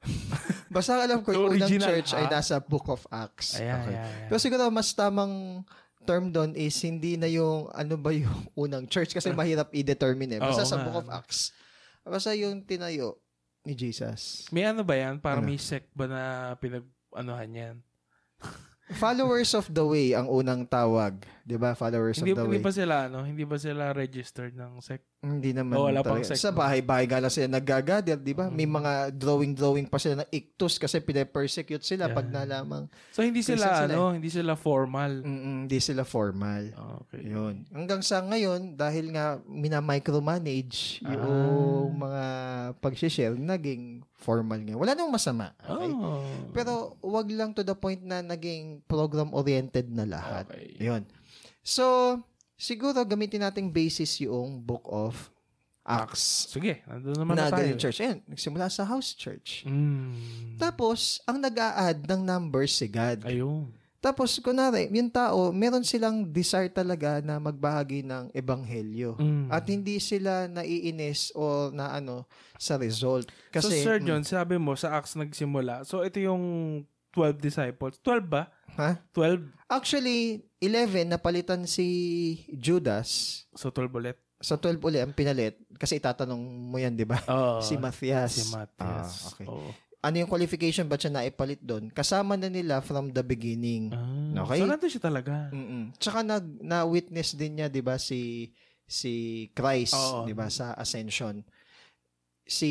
[0.70, 2.32] Basta alam ko, yung unang church ay ha?
[2.32, 3.58] nasa Book of Acts.
[3.58, 3.90] Ayan, Okay.
[3.90, 4.28] ayan, ayan.
[4.30, 5.66] Pero siguro mas tamang
[6.00, 8.30] term doon is hindi na yung ano ba yung
[8.64, 10.40] unang church kasi mahirap i-determine eh.
[10.40, 10.84] Basta Oo sa nga.
[10.86, 11.50] Book of Acts.
[12.00, 13.18] Basta yung tinayo
[13.60, 14.46] ni Jesus.
[14.48, 15.18] May ano ba yan?
[15.18, 15.44] Para Ano?
[15.44, 16.22] may sect ba na
[16.56, 17.76] pinag-anuhan yan?
[18.92, 21.18] Followers of the way ang unang tawag.
[21.50, 21.74] 'Di ba?
[21.74, 22.62] Followers Hindi, of the hindi way.
[22.62, 23.18] ba sila, ano?
[23.20, 25.02] Hindi ba sila registered ng sect?
[25.20, 28.46] Hindi naman Oh, wala pang sect Sa bahay-bahay gala sila naggagather, di ba?
[28.48, 28.72] May Mm.
[28.72, 32.14] mga drawing-drawing pa sila ng ictus kasi pine-persecute sila Yeah.
[32.14, 33.86] pag nalamang So, hindi sila, sila eh.
[33.90, 34.14] ano?
[34.14, 35.12] Hindi sila formal.
[35.20, 36.70] mm, hindi sila formal.
[37.04, 37.26] Okay.
[37.26, 37.66] Yun.
[37.68, 41.12] Hanggang sa ngayon, dahil nga mina-micromanage Ah.
[41.12, 42.24] yung mga
[42.78, 44.78] pag-share, naging formal ngayon.
[44.78, 45.52] Wala namang masama.
[45.58, 45.90] Okay?
[45.90, 46.24] Oh.
[46.52, 50.44] Pero wag lang to the point na naging program-oriented na lahat.
[50.46, 50.76] Okay.
[50.78, 51.04] Yun.
[51.60, 52.16] So,
[52.56, 55.30] siguro gamitin nating basis yung Book of
[55.80, 56.52] Acts.
[56.52, 57.74] Sige, nandun naman na na tayo.
[57.80, 57.98] church.
[58.04, 59.64] Ayan, nagsimula sa house church.
[59.64, 60.60] Mm.
[60.60, 63.24] Tapos, ang nag-a-add ng numbers si God.
[63.24, 63.72] Ayun.
[64.00, 69.16] Tapos, kunwari, yung tao, meron silang desire talaga na magbahagi ng ebanghelyo.
[69.20, 69.52] Mm.
[69.52, 72.24] At hindi sila naiinis o na ano
[72.56, 73.28] sa result.
[73.28, 75.84] so, Kasi, Sir mm, John, sabi mo, sa Acts nagsimula.
[75.84, 76.40] So, ito yung
[77.10, 77.98] 12 disciples.
[78.02, 78.48] 12 ba?
[78.78, 79.02] Ha?
[79.12, 79.50] 12?
[79.66, 81.86] actually, 11, napalitan si
[82.50, 83.42] Judas.
[83.54, 84.16] So, 12 ulit.
[84.40, 85.60] So, 12 uli ang pinalit.
[85.76, 87.20] Kasi itatanong mo yan, di ba?
[87.28, 88.40] Oh, si Matthias.
[88.40, 89.08] Si Matthias.
[89.10, 89.46] Ah, okay.
[89.46, 89.70] Oo.
[90.00, 91.92] Ano yung qualification ba siya naipalit doon?
[91.92, 93.92] Kasama na nila from the beginning.
[93.92, 94.64] Ah, Okay.
[94.64, 95.52] So, nandun siya talaga.
[95.52, 95.92] Mm-mm.
[96.00, 98.48] Tsaka nag, na-witness din niya, di ba, si,
[98.88, 99.12] si
[99.52, 100.24] Christ, Oo.
[100.24, 101.44] di ba, sa ascension.
[102.50, 102.70] Si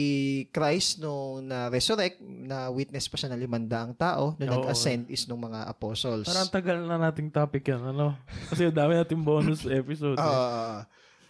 [0.50, 4.56] Christ, nung na-resurrect, na-witness pa siya ng limandaang tao, nung Oo.
[4.60, 6.28] nag-ascend is nung mga apostles.
[6.28, 8.12] Parang tagal na nating topic yan, ano?
[8.52, 10.14] Kasi dami nating bonus episode.
[10.14, 10.22] eh.
[10.22, 10.84] Ah,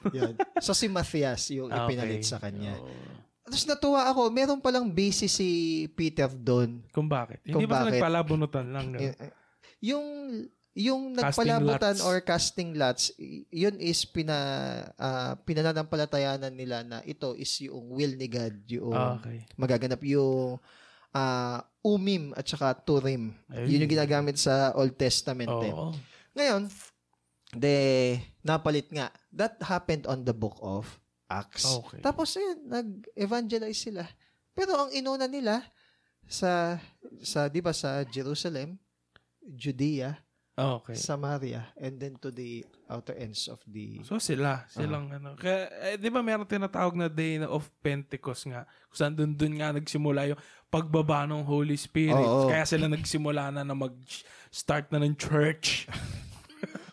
[0.10, 0.34] yan.
[0.58, 2.26] So, si Matthias yung Ah, ipinalit okay.
[2.26, 2.74] sa kanya.
[2.76, 2.90] Oo.
[3.44, 5.50] Tapos natuwa ako, meron palang basis si
[5.92, 6.82] Peter doon.
[6.90, 7.42] Kung bakit?
[7.44, 7.98] Kung Hindi ba bakit?
[7.98, 8.86] nagpalabunutan lang?
[8.94, 9.14] Y-
[9.88, 10.06] Yung
[10.80, 11.20] yung Casting
[11.52, 12.08] nagpalabutan lots.
[12.08, 13.04] or casting lots,
[13.52, 14.38] yun is pina
[14.96, 19.44] uh, pinananampalatayanan nila na ito is yung will ni God, yung Ah, okay.
[19.60, 20.56] magaganap yung
[21.12, 23.36] ah, umim at saka turim.
[23.52, 23.68] Ayun.
[23.68, 25.52] Yun yung ginagamit sa Old Testament.
[25.60, 25.74] eh.
[25.74, 25.92] Oo.
[26.32, 26.72] Ngayon,
[27.52, 27.76] de
[28.39, 29.12] napalit nga.
[29.30, 30.88] That happened on the book of
[31.28, 31.65] Acts.
[31.65, 32.00] Okay.
[32.00, 34.08] Tapos ayun, nag-evangelize sila.
[34.56, 35.60] Pero ang inuna nila
[36.24, 36.78] sa
[37.20, 38.78] sa 'di ba sa Jerusalem,
[39.42, 40.13] Judea,
[40.60, 41.00] Okay.
[41.00, 45.39] Samaria, and then to the outer ends of the So sila, silang ano.
[45.39, 48.67] Kaya, eh, di ba meron tinatawag na day of Pentecost nga.
[48.91, 52.19] Kung saan dun, dun nga nagsimula yung pagbaba ng Holy Spirit.
[52.19, 52.52] Oo.
[52.52, 55.88] Kaya sila nagsimula na na mag-start na ng church.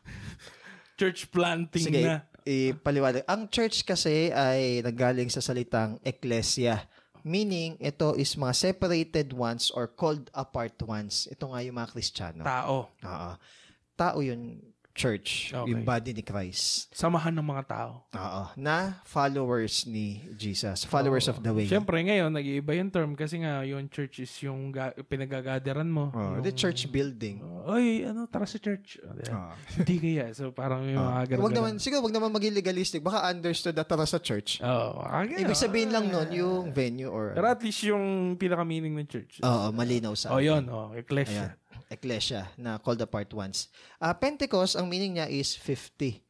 [1.00, 2.22] church planting Sige, na.
[2.46, 3.26] ipaliwanag.
[3.26, 6.86] Ang church kasi ay nanggaling sa salitang ecclesia.
[7.26, 11.26] Meaning, ito is mga separated ones or called apart ones.
[11.26, 12.46] Ito nga yung mga Kristiyano.
[12.46, 12.86] Tao.
[12.86, 13.30] Oo.
[13.98, 14.62] Tao yun,
[14.96, 15.52] church.
[15.52, 15.68] Okay.
[15.76, 16.88] Yung body ni Christ.
[16.96, 17.90] Samahan ng mga tao.
[18.16, 18.42] Oo.
[18.56, 20.88] Na followers ni Jesus.
[20.88, 21.68] Followers of the way.
[21.68, 26.08] Siyempre ngayon, nag-iiba yung term kasi nga yung church is yung ga- pinagagadaran mo.
[26.16, 27.44] Oh, yung, the church building.
[27.68, 28.96] Oy, ano, tara sa church.
[29.04, 29.52] Oh?
[29.76, 30.32] Hindi kaya.
[30.32, 31.44] So, parang yung mga ganun.
[31.44, 33.04] Wag naman, siguro wag naman maging legalistic.
[33.04, 34.64] Baka understood na tara sa church.
[34.64, 35.04] Oo.
[35.04, 37.36] Oh, Ibig sabihin lang nun, yung venue or...
[37.36, 39.44] Pero at least yung pinaka-meaning ng church.
[39.44, 40.64] Oo, malinaw sa oh, yun.
[40.72, 41.52] Oh, ecclesia.
[41.52, 41.65] Ayan.
[41.88, 43.68] Ecclesia na called apart ones.
[44.00, 46.22] Ah, Pentecost, ang meaning niya is 50.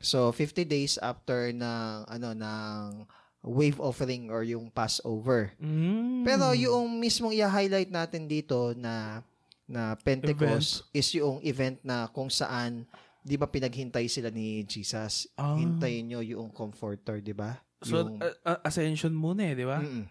[0.00, 3.04] So, 50 days after ng, ano, ng
[3.44, 5.52] wave offering or yung Passover.
[5.56, 6.24] Mm.
[6.24, 9.24] Pero yung mismong i-highlight natin dito na
[9.70, 12.84] na Pentecost is yung event na kung saan
[13.22, 15.30] 'di ba pinaghintay sila ni Jesus.
[15.38, 15.54] Ah.
[15.54, 17.60] Hintayin nyo yung comforter, 'di ba?
[17.80, 19.80] So, yung, uh, uh, ascension muna eh, di ba?
[19.80, 20.04] Mm-mm.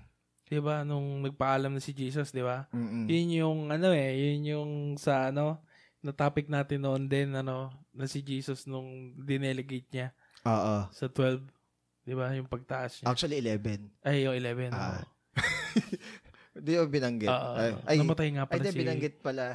[0.50, 0.82] Di ba?
[0.82, 2.66] Nung nagpaalam na si Jesus, di ba?
[2.74, 3.06] Mm-mm.
[3.06, 5.62] Yun yung, ano eh, yun yung sa, ano,
[6.02, 10.08] na topic natin noon din, ano, na si Jesus nung dinelegate niya
[10.50, 10.90] Oo.
[10.90, 11.46] sa 12.
[12.02, 12.34] Di ba?
[12.34, 13.14] Yung pagtaas niya.
[13.14, 13.94] Actually 11.
[14.02, 14.74] Ay, yung 11.
[14.74, 14.98] Ah.
[14.98, 15.02] oo.
[16.66, 17.30] Di ba binanggit?
[17.30, 18.80] Oo, ay, ay, namatay nga ay, pala di, si...
[18.82, 19.46] binanggit pala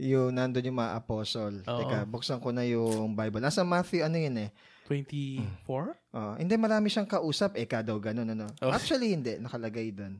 [0.00, 1.60] yung nandun yung mga apostol.
[1.68, 1.78] Oo.
[1.84, 3.44] Teka, buksan ko na yung Bible.
[3.44, 4.50] Nasa Matthew, ano yun eh?
[4.88, 6.16] 24?
[6.16, 8.50] Oh, hindi marami siyang kausap eh ka daw ganun ano.
[8.58, 8.74] Oh.
[8.74, 10.18] Actually hindi nakalagay doon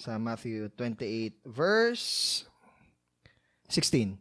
[0.00, 2.48] sa Matthew 28 verse
[3.68, 4.16] 16.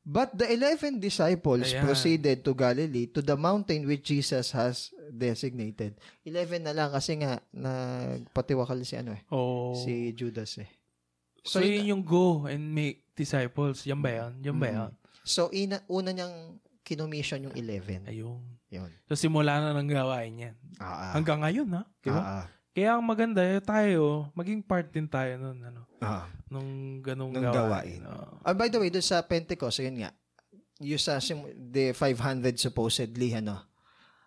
[0.00, 1.84] But the eleven disciples Ayan.
[1.84, 6.00] proceeded to Galilee to the mountain which Jesus has designated.
[6.24, 9.76] 11 na lang kasi nga nagpatiwakal si ano eh, Oh.
[9.76, 10.70] si Judas eh.
[11.44, 13.84] so, yun yung go and make disciples.
[13.84, 14.32] Yan ba yan?
[14.40, 14.76] Yan ba Mm.
[14.80, 14.90] yan?
[15.20, 18.08] So ina una niyang kinommission yung 11.
[18.08, 18.40] Ayun.
[18.70, 18.90] Yun.
[19.10, 20.56] So, simula na ng gawain yan.
[20.78, 21.12] Ah, ah.
[21.18, 21.82] Hanggang ngayon, ha?
[21.98, 22.18] Di ba?
[22.18, 22.46] Ah, ah.
[22.70, 26.30] Kaya ang maganda, eh, tayo, maging part din tayo nun, ano, Ah.
[26.46, 27.98] nung ganong Nung gawain.
[27.98, 28.00] gawain.
[28.06, 28.34] Oo.
[28.40, 30.14] Ah, by the way, doon sa Pentecost, yun nga,
[30.78, 33.58] yung sa sim- the 500 supposedly, ano,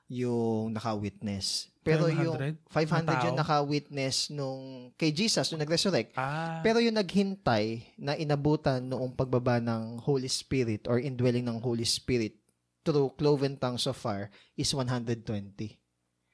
[0.06, 1.72] yung naka-witness.
[1.82, 2.40] Pero yung
[2.70, 6.16] 500 yung naka-witness nung kay Jesus nung nag-resurrect.
[6.16, 6.60] Ah.
[6.62, 12.40] Pero yung naghintay na inabutan noong pagbaba ng Holy Spirit or indwelling ng Holy Spirit
[12.84, 15.76] through cloven tongues of fire is 120.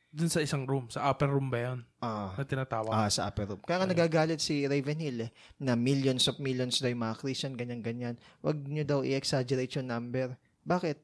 [0.09, 0.89] Dun sa isang room.
[0.89, 1.79] Sa upper room ba yun?
[2.01, 2.89] Ah, Na tinatawag.
[2.89, 3.61] ah sa upper room.
[3.61, 5.31] Kaya nga nagagalit si Ravenhill eh,
[5.61, 8.17] na millions of millions daw yung mga Christian, ganyan-ganyan.
[8.41, 10.33] Huwag nyo daw i-exaggerate yung number.
[10.65, 10.97] Bakit?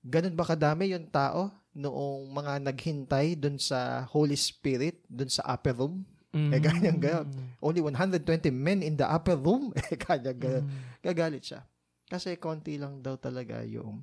[0.00, 5.76] Ganun ba kadami yung tao noong mga naghintay dun sa Holy Spirit, dun sa upper
[5.76, 6.08] room?
[6.32, 6.50] Mm.
[6.52, 7.28] Eh, ganyan, ganyan.
[7.60, 9.76] Only 120 men in the upper room?
[9.92, 10.64] Eh, kanya ganyan.
[10.64, 11.04] Mm.
[11.04, 11.60] Gagalit siya.
[12.08, 14.00] Kasi konti lang daw talaga yung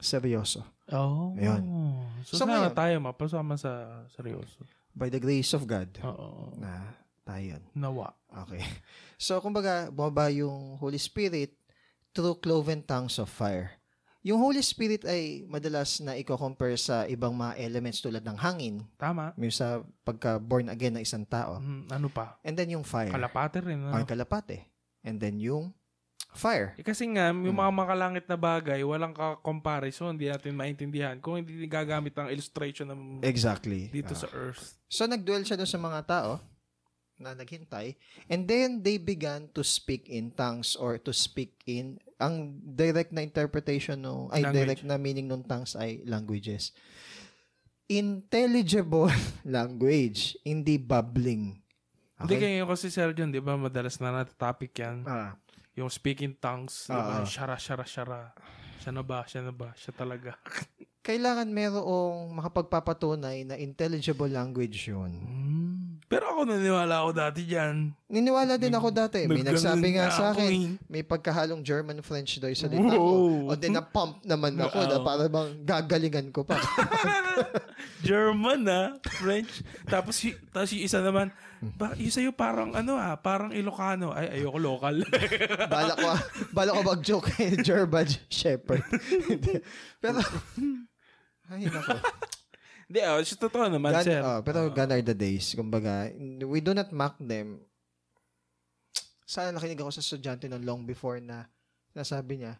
[0.00, 0.64] seryoso.
[0.90, 1.32] Oh.
[1.34, 1.62] Ayun.
[2.22, 4.62] So, So, sana ngayon- tayo mapasama sa seryoso.
[4.90, 6.50] By the grace of God, Oo.
[6.58, 7.62] na tayo.
[7.72, 8.10] Nawa.
[8.46, 8.60] Okay.
[9.20, 11.52] So, kumbaga, bumaba yung Holy Spirit
[12.10, 13.76] through cloven tongues of fire.
[14.20, 19.36] Yung Holy Spirit ay madalas na i-compare sa ibang mga elements tulad ng hangin, Tama.
[19.36, 21.56] yung sa pagka-born again ng isang tao.
[21.56, 22.40] Mm, ano pa?
[22.40, 23.08] And then yung fire.
[23.08, 23.80] Kalapate rin.
[23.80, 23.92] Ano?
[23.92, 24.68] Ang kalapate.
[25.00, 25.72] And then yung
[26.32, 26.72] fire.
[26.74, 27.60] Eh, kasi nga, yung Hmm.
[27.60, 31.16] mga makalangit na bagay, walang ka-comparison, hindi natin maintindihan.
[31.16, 33.88] Kung hindi gagamit ng illustration ng Exactly.
[33.88, 34.20] dito Ah.
[34.20, 34.78] sa Earth.
[34.86, 36.38] So, nagduel siya doon sa mga tao
[37.16, 37.98] na naghintay.
[38.26, 43.20] And then, they began to speak in tongues or to speak in, ang direct na
[43.20, 44.56] interpretation no, ay Language.
[44.56, 46.72] direct na meaning ng tongues ay languages.
[47.86, 49.10] Intelligible
[49.42, 51.58] language, hindi babbling.
[52.16, 52.54] Hindi Okay?
[52.54, 55.02] kayo kasi Sir John, di ba, madalas na natatopic yan.
[55.02, 55.34] Ah,
[55.80, 57.00] Yung speaking tongues, di ba?
[57.00, 57.26] Ah, ah.
[57.26, 58.36] Shara, shara, shara.
[58.84, 59.24] Siya na ba?
[59.24, 59.72] Siya na ba?
[59.72, 60.36] Siya talaga.
[61.00, 65.12] kailangan merong makapagpapatunay na intelligible language yun.
[65.16, 65.69] Mm.
[66.10, 67.94] Pero ako naniniwala ako dati dyan.
[68.10, 69.30] Niniwala din ako dati.
[69.30, 70.66] May Nagganun nagsabi nga na sa akin, eh.
[70.90, 73.46] may pagkahalong German-French daw yung salita ko.
[73.46, 76.58] O din na-pump naman ako na para bang gagalingan ko pa.
[78.02, 79.62] German na, French.
[79.86, 81.30] Tapos, y- tapos yung isa naman,
[81.78, 84.10] ba, yung sa'yo parang ano ah, parang Ilocano.
[84.10, 85.06] Ay, ayoko local.
[85.78, 86.08] bala ko,
[86.50, 88.82] bala ko mag-joke kay German Shepherd.
[90.02, 90.18] Pero,
[91.54, 91.94] ay nako.
[92.90, 94.18] Hindi, oh, siya totoo naman, Gan, sir.
[94.18, 95.54] oh, pero gone are the days.
[95.54, 96.10] Kumbaga,
[96.42, 97.62] we do not mock them.
[99.22, 101.46] Sana nakinig ako sa estudyante noon long before na
[101.94, 102.58] nasabi niya,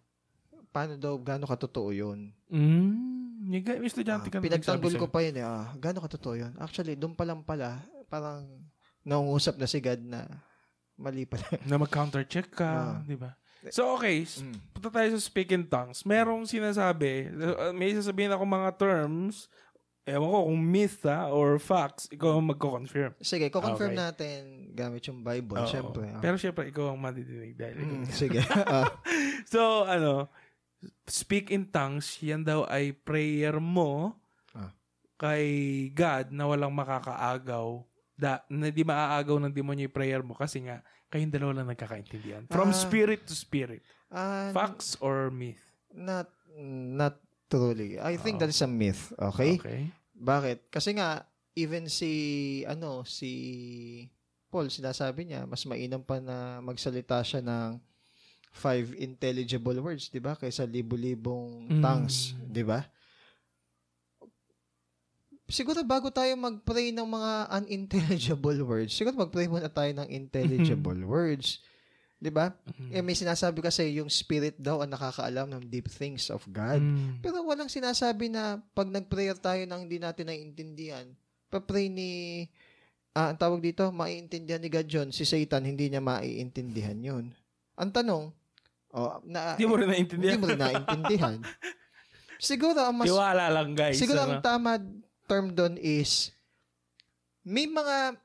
[0.71, 2.31] paano daw, gaano katotoo yun?
[2.47, 5.43] Mm, yung, estudyante Ah, ka na pinagtanggol ko pa yun eh.
[5.43, 6.55] Ah, gaano katotoo yun?
[6.63, 8.47] Actually, doon pa lang pala, parang
[9.03, 10.31] nangungusap na si God na
[10.95, 11.43] mali pala.
[11.67, 12.55] Na mag-counter-check Ah.
[12.55, 12.69] ka,
[13.03, 13.35] di ba?
[13.69, 14.23] So, okay.
[14.23, 14.57] Mm.
[14.71, 16.07] Punta tayo sa speaking tongues.
[16.07, 19.51] Merong sinasabi, uh, may sasabihin ako mga terms,
[20.03, 23.13] ewan ko kung myth ha, or facts, ikaw ang magko-confirm.
[23.19, 24.01] Sige, ko-confirm Okay.
[24.01, 24.39] natin
[24.71, 25.67] gamit yung Bible, Oo.
[25.67, 26.09] syempre.
[26.09, 26.19] ah.
[26.19, 28.41] Pero syempre, ikaw ang madidinig dahil Mm, sige.
[28.67, 28.89] Ah,
[29.45, 30.31] So, ano,
[31.05, 34.17] speak in tongues, yan daw ay prayer mo
[34.51, 34.73] Ah.
[35.17, 35.45] kay
[35.91, 37.85] God na walang makakaagaw.
[38.15, 42.45] Da, na di maaagaw ng demonyo yung prayer mo kasi nga, kayong dalawa lang nagkakaintindihan.
[42.47, 42.77] From Ah.
[42.77, 43.81] spirit to spirit.
[44.09, 45.61] ah, Facts or myth?
[45.91, 46.31] not,
[46.91, 47.19] not
[47.51, 47.99] truly.
[47.99, 48.47] I think Oo.
[48.47, 49.11] that is a myth.
[49.19, 49.59] Okay?
[49.59, 49.81] Okay.
[50.15, 50.71] Bakit?
[50.71, 52.13] Kasi nga, even si,
[52.65, 54.07] ano, si
[54.47, 57.79] Paul, sinasabi niya, mas mainam pa na magsalita siya ng
[58.51, 60.35] five intelligible words, di ba?
[60.35, 61.83] Kaysa libo-libong Mm.
[61.83, 62.83] tongues, di ba?
[65.51, 71.59] Siguro bago tayo mag-pray ng mga unintelligible words, siguro mag-pray muna tayo ng intelligible words.
[72.21, 72.53] Di ba?
[72.53, 72.93] Mhm.
[72.93, 76.77] Eh, may sinasabi kasi yung spirit daw ang nakakaalam ng deep things of God.
[76.77, 77.25] Mm.
[77.25, 81.09] Pero walang sinasabi na pag nag-prayer tayo nang hindi natin naiintindihan,
[81.49, 82.45] pa-pray ni,
[83.17, 85.09] ah, ang tawag dito, maiintindihan ni God yun.
[85.17, 87.33] Si Satan, hindi niya maiintindihan yun.
[87.81, 88.29] Ang tanong,
[88.93, 90.37] oh, na, Hindi mo rin naintindihan.
[90.37, 91.37] Hindi mo rin naintindihan.
[92.53, 93.97] siguro ang mas, Tiwala lang, guys.
[93.97, 94.37] siguro ano?
[94.37, 94.77] ang tama
[95.25, 96.37] term doon is,
[97.41, 98.21] may mga,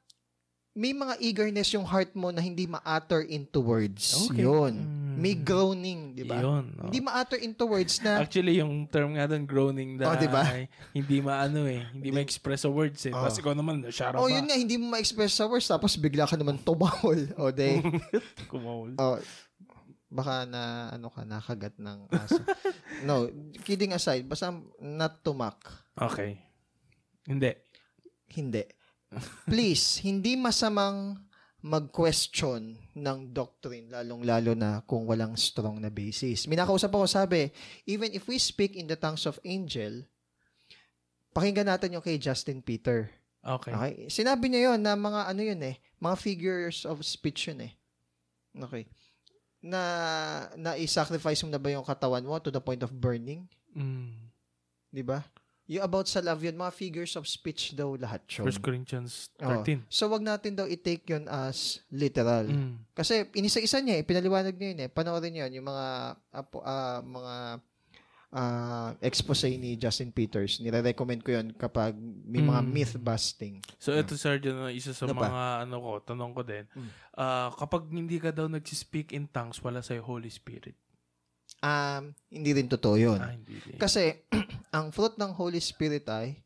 [0.75, 4.27] may mga eagerness yung heart mo na hindi ma-utter into words.
[4.27, 4.43] Okay.
[4.43, 4.75] Yun.
[4.75, 5.15] Mm.
[5.15, 6.43] May groaning, di ba?
[6.43, 6.75] Yun.
[6.75, 6.91] oh.
[6.91, 10.43] Hindi ma-utter into words na Actually, yung term nga doon, groaning Oh, na di ba?
[10.43, 11.79] ay hindi maano eh.
[11.95, 13.15] Hindi ma-express sa words eh.
[13.15, 13.23] Oh.
[13.23, 14.35] Tapos ikaw naman, shara Oh, ba?
[14.35, 17.23] yun nga, hindi mo ma-express sa words, tapos bigla ka naman tumawol.
[17.39, 17.79] O, de,
[18.51, 18.99] Kumawal.
[18.99, 19.15] oh,
[20.11, 22.43] baka na, ano ka, nakagat ng aso.
[23.07, 23.31] no,
[23.63, 24.51] kidding aside, basta
[24.83, 25.63] not to mock.
[25.95, 26.35] Okay.
[27.23, 27.55] Hindi.
[28.27, 28.67] Hindi.
[29.49, 31.19] Please, hindi masamang
[31.65, 36.45] mag-question ng doctrine, lalong-lalo na kung walang strong na basis.
[36.45, 37.49] Minakausap ako, sabi,
[37.89, 40.05] even if we speak in the tongues of angel,
[41.33, 43.09] pakinggan natin yung kay Justin Peter.
[43.41, 43.73] Okay.
[43.73, 43.93] Okay.
[44.13, 47.73] Sinabi niya yon na mga ano yun eh, mga figures of speech yun eh.
[48.55, 48.85] Okay.
[49.65, 49.81] Na
[50.53, 53.45] na i-sacrifice mo na ba yung katawan mo to the point of burning?
[53.73, 54.31] Mm.
[54.89, 55.21] 'Di ba?
[55.65, 58.45] Yung about sa love yun, mga figures of speech daw lahat yun.
[58.45, 59.65] 1 Corinthians Oo.
[59.65, 59.81] 13.
[59.89, 62.45] So, wag natin daw i-take yun as literal.
[62.45, 62.85] Mm.
[62.93, 64.89] Kasi inisa-isa niya, eh, pinaliwanag niya yun eh.
[64.93, 65.85] Panoorin niyo yun, yung mga,
[66.29, 67.33] apo, ah, mga
[68.31, 70.59] ah, expose ni Justin Peters.
[70.59, 71.95] Nire-recommend ko yun kapag
[72.27, 72.69] may mga Mm.
[72.69, 73.55] myth-busting.
[73.79, 75.31] So ito Sir John, isa sa Ano pa?
[75.31, 76.67] mga ano ko, tanong ko din.
[76.75, 76.89] Mm.
[77.15, 80.75] ah, kapag hindi ka daw nag-speak in tongues, wala sa Holy Spirit.
[81.59, 83.17] Um, hindi rin totoo yun.
[83.17, 83.77] Ah, hindi din.
[83.77, 84.25] Kasi,
[84.75, 86.41] ang fruit ng Holy Spirit ay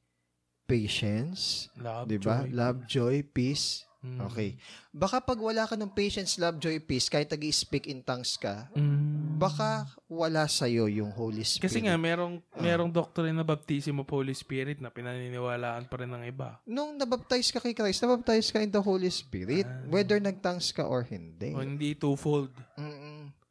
[0.64, 2.45] patience, Love, di ba?
[2.45, 2.49] joy.
[2.51, 3.89] Love, joy, peace.
[3.99, 4.22] Mm.
[4.24, 4.55] Okay.
[4.89, 8.72] Baka pag wala ka ng patience, love, joy, peace, kahit nag speak in tongues ka,
[8.72, 9.36] Mm.
[9.36, 11.68] baka wala sa'yo yung Holy Spirit.
[11.68, 12.64] Kasi nga, merong, Ah.
[12.64, 16.64] merong doctrine na baptism of Holy Spirit na pinaniniwalaan pa rin ng iba.
[16.64, 19.84] nung nabaptize ka kay Christ, nabaptize ka in the Holy Spirit, Ah.
[19.89, 21.51] whether nag-tongues ka or hindi.
[21.51, 22.55] O hindi twofold.
[22.78, 23.09] Mm-mm.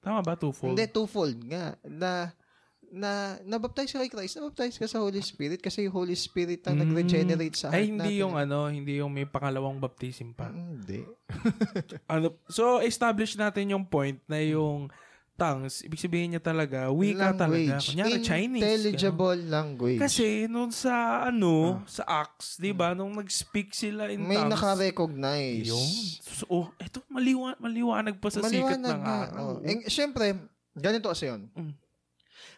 [0.08, 0.72] Tama ba twofold?
[0.72, 1.76] Hindi, twofold nga.
[1.84, 2.32] Na,
[2.88, 3.10] na,
[3.44, 6.82] nabaptize ka kay Christ, nabaptize ka sa Holy Spirit kasi yung Holy Spirit ang Mm.
[6.88, 8.22] nag-regenerate sa heart Ay, hindi natin.
[8.24, 10.48] yung ano, hindi yung may pangalawang baptism pa.
[10.48, 11.04] Hindi.
[12.08, 14.88] Ano, so, establish natin yung point na yung
[15.38, 17.78] tongues, ibig sabihin niya talaga, wika talaga.
[17.78, 18.58] Kunyari, Chinese.
[18.60, 19.94] Intelligible language.
[19.94, 20.04] ganun.
[20.04, 24.26] Kasi, nung sa, ano, sa Acts, di ba, nung nag-speak sila in Ah.
[24.26, 24.52] may tongues.
[24.52, 25.64] naka-recognize.
[25.64, 25.88] Yun.
[26.20, 29.16] So, oh, eto, maliwa, maliwanag pa sa sikat Maliwanag ng nga.
[29.24, 29.46] araw.
[29.54, 29.62] Oh.
[29.62, 30.34] Eh, Siyempre,
[30.74, 31.46] ganito kasi yun.
[31.54, 31.72] Mm.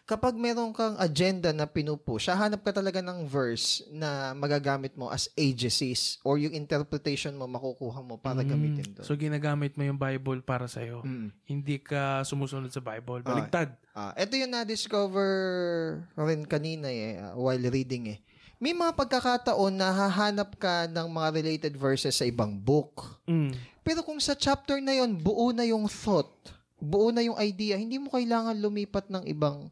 [0.03, 5.31] Kapag meron kang agenda na pinupush, hahanap ka talaga ng verse na magagamit mo as
[5.33, 8.49] agencies or yung interpretation mo makukuha mo para Mm.
[8.49, 9.05] gamitin doon.
[9.05, 11.05] So, ginagamit mo yung Bible para sa'yo.
[11.05, 11.29] Mm.
[11.45, 13.23] Hindi ka sumusunod sa Bible.
[13.23, 13.77] Baligtad.
[13.93, 15.31] Ah, ito yung na-discover
[16.17, 18.19] rin kanina eh, ah, while reading eh.
[18.57, 23.17] May mga pagkakataon na hahanap ka ng mga related verses sa ibang book.
[23.25, 23.57] Mm.
[23.81, 26.29] Pero kung sa chapter na yon buo na yung thought,
[26.77, 29.69] buo na yung idea, hindi mo kailangan lumipat ng ibang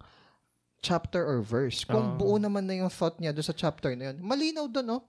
[0.79, 1.83] chapter or verse.
[1.83, 2.17] Kung Ah.
[2.17, 4.99] buo naman na yung thought niya doon sa chapter na yun, malinaw doon, no?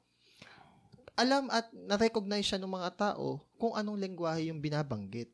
[1.14, 5.28] Alam at na-recognize siya ng mga tao kung anong lengguwahe yung binabanggit.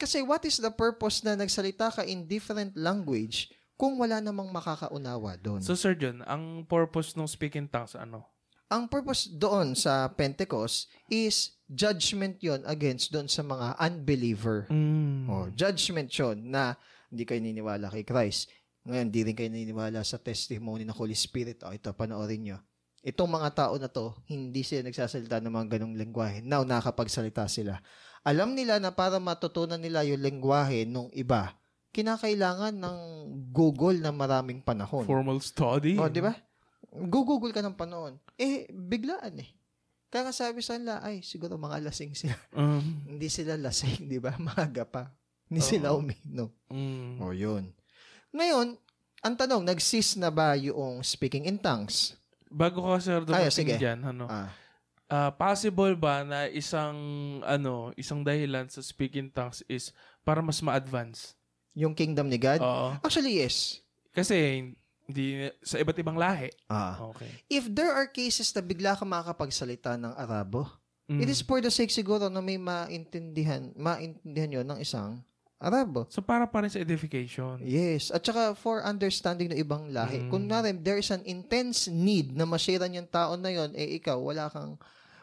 [0.00, 5.36] Kasi what is the purpose na nagsalita ka in different language kung wala namang makakaunawa
[5.38, 5.60] doon?
[5.60, 8.32] So, Sir John, ang purpose ng speaking tongues, ano?
[8.72, 14.64] ang purpose doon sa Pentecost is judgment yon against doon sa mga unbeliever.
[14.72, 15.28] Mm.
[15.28, 16.80] O, judgment yon na
[17.12, 18.48] hindi kayo niniwala kay Christ.
[18.82, 21.62] Ngayon, hindi rin kayo niniwala sa testimony ng Holy Spirit.
[21.62, 22.58] O, ito, panoorin nyo.
[23.02, 26.42] Itong mga tao na to, hindi sila nagsasalita ng mga ganong lengguwahe.
[26.42, 27.82] Now, nakakapagsalita sila.
[28.22, 31.54] Alam nila na para matutunan nila yung lengguwahe nung iba,
[31.90, 32.98] kinakailangan ng
[33.50, 35.02] Google na maraming panahon.
[35.06, 35.98] Formal study.
[35.98, 36.34] O, di ba?
[36.90, 38.18] Google ka ng panahon.
[38.38, 39.50] Eh, biglaan eh.
[40.12, 42.36] Kaya nga sabi sa nila, ay, siguro mga lasing sila.
[42.52, 42.84] Um,
[43.16, 44.36] Hindi sila lasing, di ba?
[44.46, 45.08] Maaga pa.
[45.48, 45.70] Hindi Oo.
[45.72, 46.50] sila uminom.
[46.68, 47.16] mm.
[47.18, 47.72] O, yun.
[48.32, 48.74] Ngayon,
[49.22, 52.16] ang tanong, nag-cease na ba yung speaking in tongues?
[52.48, 53.74] Bago ka, Sir, Ay, dumating sige.
[53.78, 54.26] dyan, ano?
[54.26, 54.50] Ah,
[55.06, 56.96] Ah, possible ba na isang,
[57.44, 61.36] ano, isang dahilan sa speaking tongues is para mas ma-advance?
[61.72, 62.60] yung kingdom ni God?
[62.60, 62.96] Oo.
[63.00, 63.80] Actually, yes.
[64.10, 64.68] Kasi,
[65.04, 65.24] hindi,
[65.60, 66.48] sa iba't ibang lahi.
[66.64, 66.96] Ah.
[67.12, 67.28] Okay.
[67.48, 70.68] If there are cases na bigla ka makakapagsalita ng Arabo,
[71.08, 71.18] Mm.
[71.18, 75.20] it is for the sake siguro na may maintindihan, maintindihan yon ng isang
[75.62, 76.10] Arabo.
[76.10, 77.62] So, para pa rin sa edification.
[77.62, 78.10] Yes.
[78.10, 80.26] At saka for understanding ng ibang lahi.
[80.26, 80.28] Mm.
[80.28, 84.18] Kung narin, there is an intense need na mashiran yung tao na yon, eh ikaw,
[84.18, 84.74] wala kang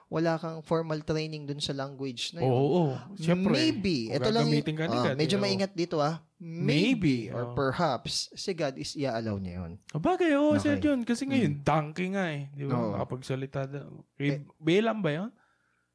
[0.09, 2.57] wala kang formal training dun sa language na Oo, yun.
[2.57, 2.83] oo.
[3.13, 3.53] Siyempre.
[3.53, 4.09] Maybe.
[4.09, 5.45] Ito lang gagamitin ka ni ah, medyo eh, oo.
[5.45, 6.17] maingat dito ah.
[6.41, 7.53] Maybe, Maybe, or oh.
[7.53, 9.77] perhaps si God is i-allow niya yun.
[9.93, 10.63] Bagay, oo, Okay.
[10.65, 11.05] Sir John.
[11.05, 12.49] Kasi ngayon, donkey nga eh.
[12.55, 12.73] Di ba?
[12.73, 12.97] Oo.
[12.97, 13.69] Makapagsalita.
[13.69, 13.91] daw.
[14.17, 14.41] Eh.
[14.41, 15.29] Kay Balaam ba yun?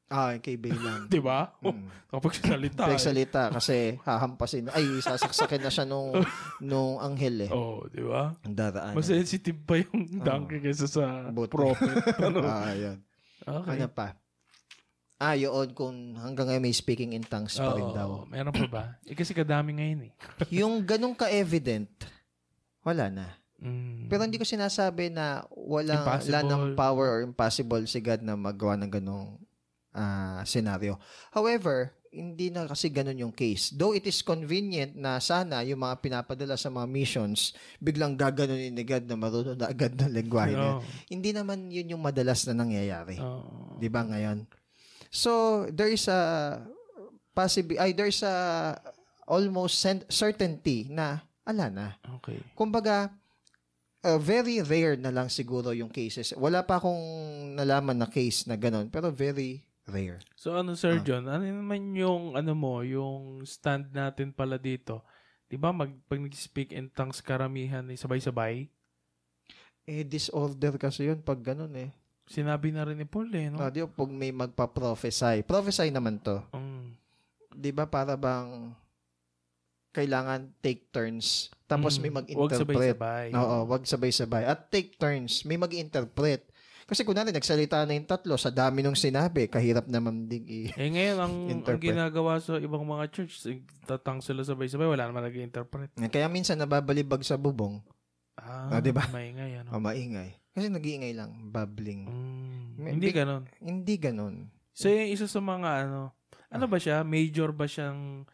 [0.05, 1.07] Ah, kay Balaam.
[1.13, 1.49] Di ba?
[1.65, 1.89] Mm.
[2.13, 2.81] Kapag salita.
[2.85, 2.89] eh.
[2.93, 4.69] Pagsalita kasi hahampasin.
[4.69, 6.13] Ay, sasaksakin na siya nung,
[6.61, 7.51] nung anghel eh.
[7.51, 8.37] Oo, di ba?
[8.45, 8.93] Ang daraan.
[8.93, 11.49] Mas sensitive pa yung donkey kaysa sa Buti.
[11.49, 11.97] prophet.
[12.21, 12.39] ano?
[12.45, 12.97] ah, yun.
[13.41, 13.81] Okay.
[13.81, 14.13] Ano pa?
[15.17, 18.09] Ah, yun kung hanggang ngayon may speaking in tongues pa rin Oo, daw.
[18.29, 18.83] meron pa ba?
[19.07, 20.11] Eh, kasi kadami ngayon eh.
[20.53, 21.89] Yung ganun ka-evident,
[22.85, 23.27] wala na.
[23.57, 24.05] Mm.
[24.05, 26.29] Pero hindi ko sinasabi na walang, Impossible.
[26.29, 29.39] wala ng power or impossible si God na magawa ng ganung
[29.95, 30.99] ah, senaryo.
[31.31, 33.75] However, hindi na kasi ganun yung case.
[33.75, 37.51] Though it is convenient na sana yung mga pinapadala sa mga missions,
[37.83, 40.55] biglang gaganunin ni God na marunong na agad ng lengguwahe.
[40.55, 40.79] Oo.
[41.11, 43.19] Hindi naman yun yung madalas na nangyayari.
[43.19, 43.75] Oo.
[43.75, 44.47] Di ba ngayon?
[45.11, 46.59] So, there is a
[47.35, 48.35] possible ay there's a
[49.27, 49.75] almost
[50.07, 51.87] certainty na ala na.
[52.19, 52.39] Okay.
[52.55, 53.11] Kumbaga,
[54.07, 56.31] uh, very rare na lang siguro yung cases.
[56.39, 57.03] Wala pa akong
[57.59, 60.19] nalaman na case na ganun, pero very rare.
[60.33, 61.03] So ano Sir Ah.
[61.03, 65.05] John, ano naman yung ano mo, yung stand natin pala dito?
[65.45, 68.65] 'Di ba mag pag nag-speak in tongues karamihan ay sabay-sabay?
[69.85, 71.93] Eh, disorder kasi yun pag ganun eh.
[72.25, 73.61] Sinabi na rin ni Paul eh, no?
[73.61, 73.69] No?
[73.69, 75.45] di pag may magpa-prophesy.
[75.45, 76.41] Prophesy naman to.
[76.49, 76.97] Mm.
[77.53, 78.73] Di ba para bang
[79.93, 81.53] kailangan take turns.
[81.65, 82.01] Tapos Mm.
[82.01, 82.97] may Huwag mag-interpret.
[82.97, 83.27] sabay-sabay.
[83.31, 84.43] Oo, wag sabay-sabay.
[84.43, 85.45] At take turns.
[85.45, 86.49] May mag-interpret.
[86.85, 90.85] Kasi kunwari, nagsalita na yung tatlo, sa dami nung sinabi, kahirap naman din i- Eh
[90.87, 91.81] ngayon, ang, ang Interpret.
[91.83, 95.89] ginagawa sa ibang mga church, eh, tatang sila sabay-sabay, wala naman nag-interpret.
[96.05, 97.81] Kaya minsan nababalibag sa bubong,
[98.35, 99.01] Ah, Ah, di ba?
[99.07, 99.69] Maingay, ano?
[99.71, 100.35] o maingay.
[100.51, 102.03] Kasi nag-iingay lang, babbling.
[102.03, 103.43] Mm, May- hindi big- ganon.
[103.57, 104.35] Hindi ganon.
[104.69, 106.11] So, yung isa sa mga, ano,
[106.45, 107.01] ano ba siya?
[107.01, 108.27] Major ba siyang,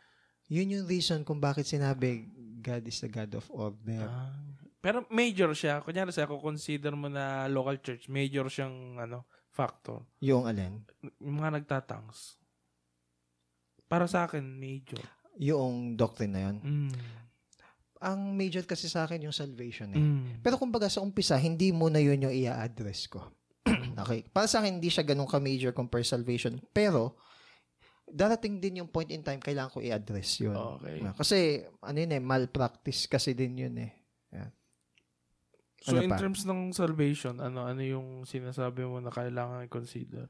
[0.48, 2.28] Yun yung reason kung bakit sinabi
[2.60, 4.04] God is the God of order.
[4.04, 4.36] ah,
[4.82, 5.86] pero major siya.
[5.86, 10.02] Kunyari sa ako, consider mo na local church, major siyang, ano, factor.
[10.26, 10.82] Yung alin?
[11.22, 12.42] Yung mga nagtatangs.
[13.86, 14.98] Para sa akin, major.
[15.38, 16.58] Yung doctrine na yun.
[16.66, 16.94] Mm.
[18.02, 20.02] Ang major kasi sa akin yung salvation eh.
[20.02, 20.42] Mm.
[20.42, 23.22] Pero kumbaga sa umpisa, hindi mo na yun yung i-address ko.
[24.02, 24.26] okay.
[24.34, 26.58] Para sa akin, hindi siya ganun ka-major compare salvation.
[26.74, 27.22] Pero,
[28.10, 30.58] darating din yung point in time, kailangan ko i-address yun.
[30.58, 31.06] Okay.
[31.14, 31.38] Kasi,
[31.86, 34.02] ano yun eh, malpractice kasi din yun eh.
[35.82, 36.22] So, Ano in pa?
[36.22, 40.30] terms ng salvation, ano ano yung sinasabi mo na kailangan i-consider?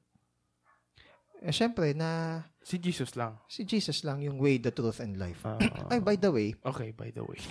[1.42, 3.36] Eh, syempre, na Si Jesus lang.
[3.50, 5.42] si Jesus lang yung way, the truth, and life.
[5.44, 5.60] Ah,
[5.92, 7.42] Ay, by the way, okay, by the way.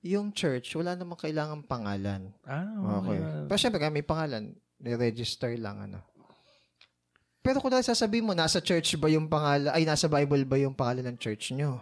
[0.00, 2.32] yung church, wala namang kailangan pangalan.
[2.44, 2.64] Ah,
[3.00, 3.18] Okay.
[3.20, 3.44] okay.
[3.44, 6.00] Pero syempre, may pangalan, ni-register lang, ano.
[7.40, 11.12] Pero kung sasabihin mo, nasa church ba yung pangalan, ay, nasa Bible ba yung pangalan
[11.12, 11.80] ng church nyo?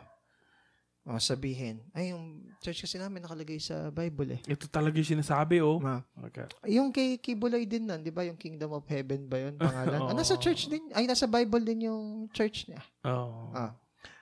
[1.03, 4.40] O, sabihin, ay, yung church kasi namin nakalagay sa Bible eh.
[4.46, 5.82] Ito talaga yung sinasabi, oh.
[5.82, 5.98] Ma,
[6.30, 6.46] Okay.
[6.70, 8.22] yung kay Kibuloy din nun, di ba?
[8.22, 9.98] Yung Kingdom of Heaven ba yun, pangalan?
[9.98, 12.78] ah, nasa church din, ay, nasa Bible din yung church niya.
[13.03, 13.50] Oh.
[13.50, 13.74] Ah.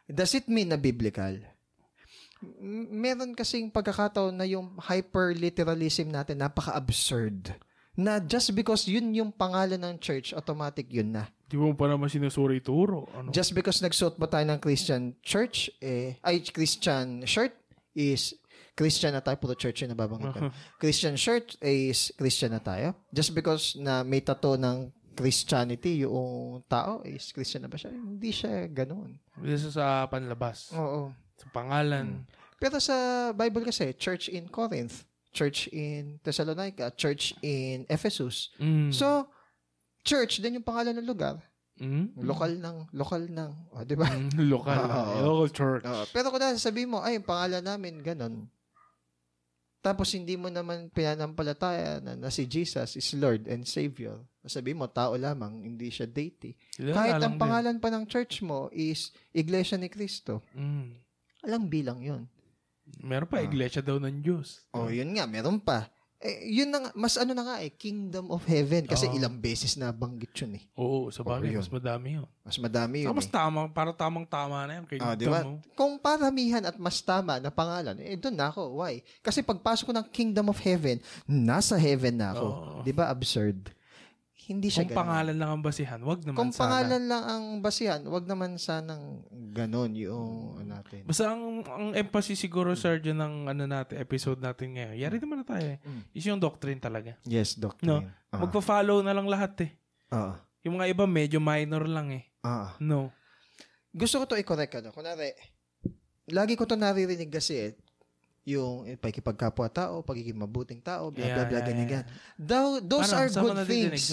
[0.09, 1.37] Does it mean na biblical?
[2.41, 7.61] M- meron kasing pagkakataon na yung hyper-literalism natin napaka-absurd.
[7.93, 11.29] Na just because yun yung pangalan ng church, automatic yun na.
[11.51, 13.11] Di mo pa naman sinusuri turo.
[13.11, 13.35] Ano?
[13.35, 17.59] Just because nagsuot ba tayo ng Christian church, eh, ay Christian shirt
[17.91, 18.39] is
[18.79, 20.47] Christian na tayo, puro church yung nababanggit ko.
[20.79, 22.95] Christian shirt is Christian na tayo.
[23.11, 27.93] Just because na may tato ng Christianity yung tao is Christian na ba siya?
[27.93, 29.19] Hindi siya ganoon.
[29.43, 30.71] Isa sa panlabas.
[30.73, 31.11] Oo.
[31.35, 32.25] Sa pangalan.
[32.57, 38.55] Pero sa Bible kasi, church in Corinth, church in Thessalonica, church in Ephesus.
[38.61, 38.93] Mm.
[38.95, 39.29] So,
[40.03, 41.41] church din yung pangalan ng lugar.
[41.81, 42.13] Mm?
[42.21, 44.05] Lokal ng, lokal ng, oh, di ba?
[44.13, 44.77] Mm, local.
[44.85, 45.13] Oo.
[45.25, 45.85] local church.
[45.85, 46.05] Oo.
[46.13, 48.45] pero kung sabihin mo, ay, yung pangalan namin, ganun.
[49.81, 54.21] Tapos hindi mo naman pinanampalataya na, na si Jesus is Lord and Savior.
[54.45, 56.53] Sabihin mo, tao lamang, hindi siya deity.
[56.71, 57.41] Sila Kahit ang din.
[57.41, 60.45] pangalan pa ng church mo is Iglesia ni Cristo.
[60.53, 61.01] Mm.
[61.49, 62.29] Alang bilang yun.
[63.01, 63.47] Meron pa, Ah.
[63.47, 64.69] iglesia daw ng Diyos.
[64.77, 65.89] Oh, yun nga, meron pa.
[66.21, 68.85] Eh, yun na nga, mas ano na nga eh, Kingdom of Heaven.
[68.85, 69.17] Kasi Oo.
[69.17, 70.63] ilang beses na banggit yun eh.
[70.77, 71.61] Oo, sa bagay, Oo, yun.
[71.65, 72.27] mas madami yun.
[72.45, 73.33] Mas madami yun Saka mas eh.
[73.33, 74.85] tama, para tamang-tama na yan.
[74.85, 75.49] Kay Ah, di ba?
[75.73, 78.85] Kung paramihan at mas tama na pangalan, eh doon na ako.
[78.85, 79.01] Why?
[79.25, 82.47] Kasi pagpasok ko ng Kingdom of Heaven, nasa heaven na ako.
[82.47, 82.81] Oo.
[82.85, 83.73] Di ba absurd?
[84.51, 85.01] Hindi siya Kung ganun.
[85.07, 86.63] pangalan lang ang basihan, wag naman Kung sana.
[86.67, 89.23] pangalan lang ang basihan, wag naman sanang
[89.55, 91.07] ganon yung ano natin.
[91.07, 94.99] Basta ang, ang emphasis siguro, Sir, dyan ng ano natin, episode natin ngayon.
[94.99, 95.79] Yari naman na tayo eh.
[95.87, 96.03] Mm.
[96.11, 97.15] Is yung doctrine talaga.
[97.23, 98.11] Yes, doctrine.
[98.35, 98.43] Ah.
[98.43, 99.71] Magpa-follow na lang lahat eh.
[100.11, 100.35] Oo.
[100.67, 102.27] Yung mga iba medyo minor lang eh.
[102.43, 102.75] Ah.
[102.83, 103.15] No.
[103.95, 104.91] Gusto ko to i-correct ano.
[104.91, 105.31] Kunwari,
[106.35, 107.71] lagi ko to naririnig kasi eh,
[108.57, 112.07] yung pakikipagkapwa-tao, pagiging mabuting tao, blah, blah, blah, ganyan, ganyan.
[112.35, 114.11] Though, those Ano, are good things.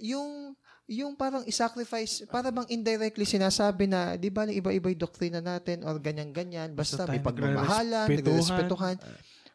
[0.00, 0.56] Yung,
[0.90, 6.00] yung parang i-sacrifice, para bang indirectly sinasabi na, di ba, iba-iba yung doktrina natin or
[6.00, 8.96] ganyan-ganyan, basta, Basta may pagmamahalan, nagrespetuhan.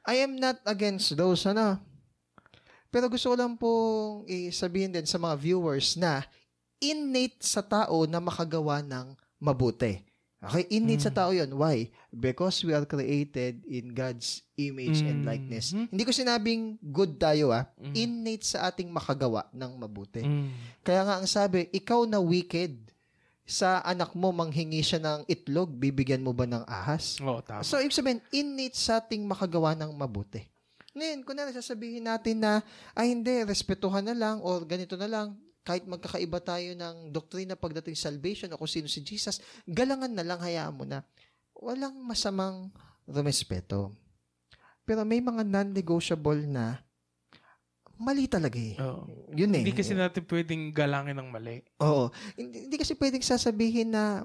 [0.05, 1.81] I am not against those, ano.
[2.93, 6.23] Pero gusto ko lang pong isabihin din sa mga viewers na
[6.79, 9.99] innate sa tao na makagawa ng mabuti.
[10.47, 10.65] Okay?
[10.71, 11.17] Innate sa Mm.
[11.17, 11.77] tao yon Why?
[12.09, 15.27] Because we are created in God's image and Mm.
[15.27, 15.71] likeness.
[15.71, 15.89] Mhm.
[15.89, 17.65] Hindi ko sinabing good tayo ah.
[17.75, 17.93] Mm.
[17.93, 20.21] Innate sa ating makagawa ng mabuti.
[20.21, 20.49] Mm.
[20.81, 22.93] Kaya nga ang sabi, ikaw na wicked,
[23.43, 27.21] sa anak mo manghingi siya ng itlog, bibigyan mo ba ng ahas?
[27.21, 27.61] Oo, tama.
[27.61, 30.41] So, ibig sabihin, innate sa ating makagawa ng mabuti.
[30.97, 32.65] Ngayon, kung na sasabihin natin na,
[32.97, 37.97] ay hindi, respetuhan na lang or ganito na lang, kahit magkakaiba tayo ng doktrina pagdating
[37.97, 41.01] sa salvation o kung sino si Jesus, galangan na lang, hayaan mo na.
[41.57, 42.69] Walang masamang
[43.09, 43.89] rumespeto.
[44.85, 46.77] Pero may mga non-negotiable na
[47.97, 48.77] mali talaga eh.
[48.77, 49.33] Oo.
[49.33, 49.63] Yun eh.
[49.65, 51.65] Hindi kasi natin pwedeng galangin ng mali.
[51.81, 52.13] Oo.
[52.37, 54.21] Hindi, hindi kasi pwedeng sasabihin na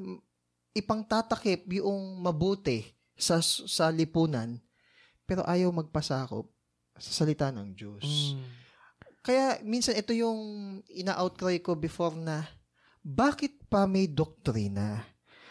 [0.76, 2.84] ipangtatakip yung mabuti
[3.16, 4.60] sa sa lipunan
[5.26, 6.46] pero ayaw magpasakop
[6.98, 8.02] sa salita ng Diyos.
[8.34, 8.44] Mm.
[9.20, 10.38] Kaya minsan ito yung
[10.88, 12.48] ina-outcry ko before na
[13.00, 15.04] bakit pa may doktrina?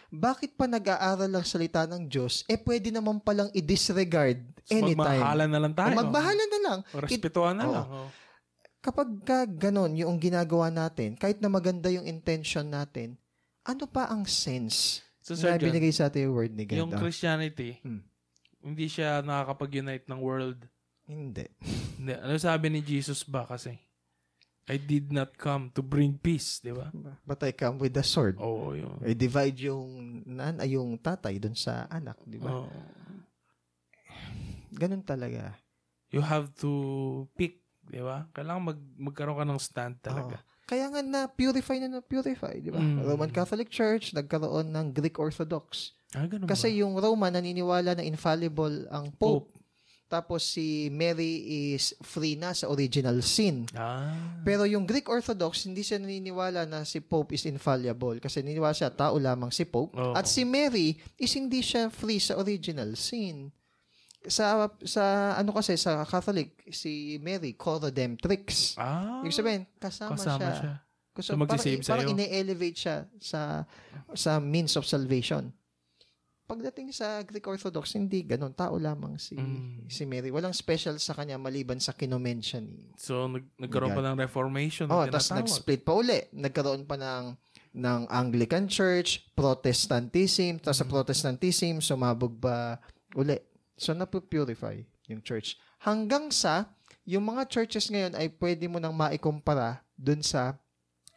[0.10, 2.42] Bakit pa nag-aaral ang salita ng Diyos?
[2.46, 4.98] Eh pwede naman palang i-disregard anytime.
[4.98, 5.94] Magmahalan na lang tayo.
[5.94, 6.80] O magbahala na lang.
[6.90, 7.74] O respetuhan na Oo.
[7.74, 7.88] lang.
[7.88, 8.10] oh.
[8.80, 13.20] Kapag ka ganon yung ginagawa natin, kahit na maganda yung intention natin,
[13.62, 16.80] ano pa ang sense So, na Sir John, binigay sa atin yung word ni God?
[16.80, 18.02] yung Christianity, Hmm.
[18.66, 20.66] hindi siya nakakapag-unite ng world.
[21.10, 21.46] Hindi.
[21.98, 22.14] Hindi.
[22.14, 23.74] Ano sabi ni Jesus ba kasi?
[24.70, 26.94] I did not come to bring peace, di ba?
[27.26, 28.38] But I come with the sword.
[28.38, 29.02] Oo, yun.
[29.02, 32.54] I divide yung nan ay yung tatay dun sa anak, di ba?
[32.54, 32.70] Oo.
[34.70, 35.58] Ganun talaga.
[36.14, 36.70] You have to
[37.34, 38.30] pick, di ba?
[38.30, 40.38] Kailangan mag, magkaroon ka ng stand talaga.
[40.38, 40.48] Oo.
[40.70, 42.78] Kaya nga na purify na na purify, di ba?
[42.78, 43.02] Mm.
[43.02, 45.98] Roman Catholic Church nagkaroon ng Greek Orthodox.
[46.14, 46.78] Ah, ganun Kasi ba?
[46.86, 49.50] yung Roman naniniwala na infallible ang Pope.
[49.50, 49.59] Pope.
[50.10, 51.46] Tapos si Mary
[51.78, 53.70] is free na sa original sin.
[53.78, 54.42] Ah.
[54.42, 58.90] Pero yung Greek Orthodox, hindi siya naniniwala na si Pope is infallible kasi naniniwala siya
[58.90, 59.94] tao lamang si Pope.
[59.94, 60.18] Oo.
[60.18, 63.54] At si Mary is hindi siya free sa original sin.
[64.26, 68.82] Sa sa ano kasi sa Catholic si Mary co-redemptrix.
[68.82, 69.22] Ah.
[69.22, 70.54] Ibig sabihin, kasama, kasama siya.
[70.58, 70.74] siya.
[71.20, 73.68] So, magsisave parang, parang ine-elevate siya sa
[74.18, 75.54] sa means of salvation.
[76.50, 78.58] Pagdating sa Greek Orthodox, hindi ganun.
[78.58, 79.86] Tao lamang si Mm.
[79.86, 80.34] si Mary.
[80.34, 84.90] Walang special sa kanya maliban sa kinomen siya ni So, nag, nagkaroon pa ng reformation.
[84.90, 86.26] Oh, tapos nag-split pa uli.
[86.34, 87.38] Nagkaroon pa ng
[87.70, 90.92] ng Anglican Church, Protestantism, tapos sa Mm.
[90.92, 92.82] Protestantism sumabog pa
[93.14, 93.38] uli.
[93.78, 95.54] So napupurify yung church.
[95.80, 96.66] Hanggang sa
[97.06, 100.58] yung mga churches ngayon ay pwede mo nang maikumpara dun sa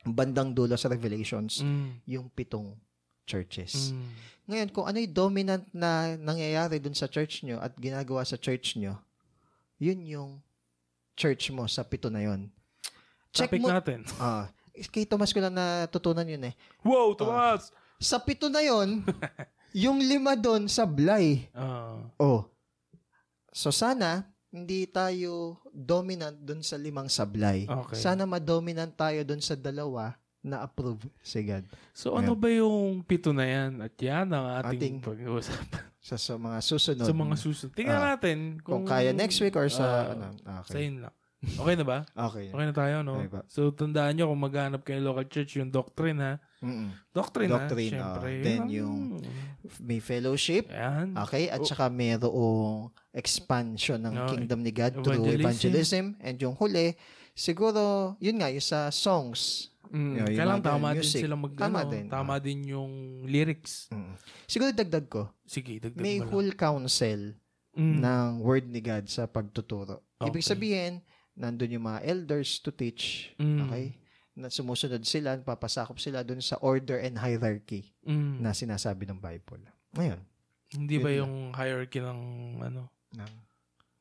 [0.02, 1.88] bandang dulo sa Revelations, Mm.
[2.06, 2.76] yung pitong
[3.24, 3.92] churches.
[3.92, 4.10] Mm.
[4.42, 8.74] Ngayon, kung ano yung dominant na nangyayari dun sa church nyo at ginagawa sa church
[8.74, 8.98] nyo,
[9.78, 10.30] yun yung
[11.14, 12.50] church mo sa pito na yun.
[13.30, 14.00] Check Topic mo, natin.
[14.22, 14.50] Ah,
[14.90, 16.54] kay Thomas ko lang natutunan yun eh.
[16.82, 17.70] Wow, Tomas!
[18.02, 19.06] Sa pito na yon,
[19.86, 21.46] yung lima doon sablay.
[21.54, 22.02] Ah.
[22.18, 22.44] Oh.
[23.52, 27.64] So sana hindi tayo dominant doon sa limang sablay.
[27.64, 27.96] Okay.
[27.96, 30.12] Sana ma-dominant tayo doon sa dalawa
[30.42, 31.62] na approve si God.
[31.94, 33.78] So, ano ba yung pito na yan?
[33.80, 37.06] At yan ang ating, Ating- pag-uusapan Sa, sa mga susunod.
[37.06, 37.72] sa mga susunod.
[37.72, 40.34] Tingnan Ah, natin kung, kaya next week or ah, sa ano.
[40.66, 40.90] Sa Okay.
[40.90, 41.14] yun lang.
[41.42, 41.98] Okay na ba?
[42.26, 42.50] Okay.
[42.50, 43.18] Okay na tayo, no?
[43.18, 43.38] Okay?
[43.46, 46.38] So, tandaan nyo kung maghanap kayo local church, yung doctrine, ha?
[46.58, 46.90] Mm-mm.
[47.10, 48.18] Doctrine, Doctrine, ha?
[48.18, 48.30] Siyempre.
[48.32, 48.42] ah.
[48.42, 49.22] Then yung-
[49.78, 50.70] May fellowship.
[50.70, 51.14] Ayan.
[51.16, 51.66] Okay, at Oh.
[51.66, 55.38] saka mayroong expansion ng No, kingdom ni God through evangelism.
[55.38, 56.04] evangelism.
[56.18, 56.94] And yung huli,
[57.32, 59.70] siguro, yun nga, yung sa songs.
[59.92, 61.20] Mm, Yung- kailangan mga tama din music.
[61.20, 63.72] sila mag, Tama ano, din, Tama din yung lyrics.
[63.88, 64.14] Mm.
[64.46, 66.28] Siguro dagdag ko, Sige, dagdag may lang.
[66.28, 67.36] whole council
[67.72, 68.00] Mm.
[68.00, 70.00] ng word ni God sa pagtuturo.
[70.18, 70.48] Ibig Okay.
[70.48, 70.92] sabihin,
[71.34, 73.36] nandun yung mga elders to teach.
[73.36, 73.58] Mm.
[73.62, 73.86] Okay?
[74.32, 78.40] Na sumusunod sila, papasakop sila dun sa order and hierarchy Mm.
[78.40, 79.60] na sinasabi ng Bible.
[79.92, 80.20] Ngayon,
[80.70, 81.18] Hindi ba lang.
[81.18, 82.20] yung hierarchy ng
[82.58, 83.36] ano ng-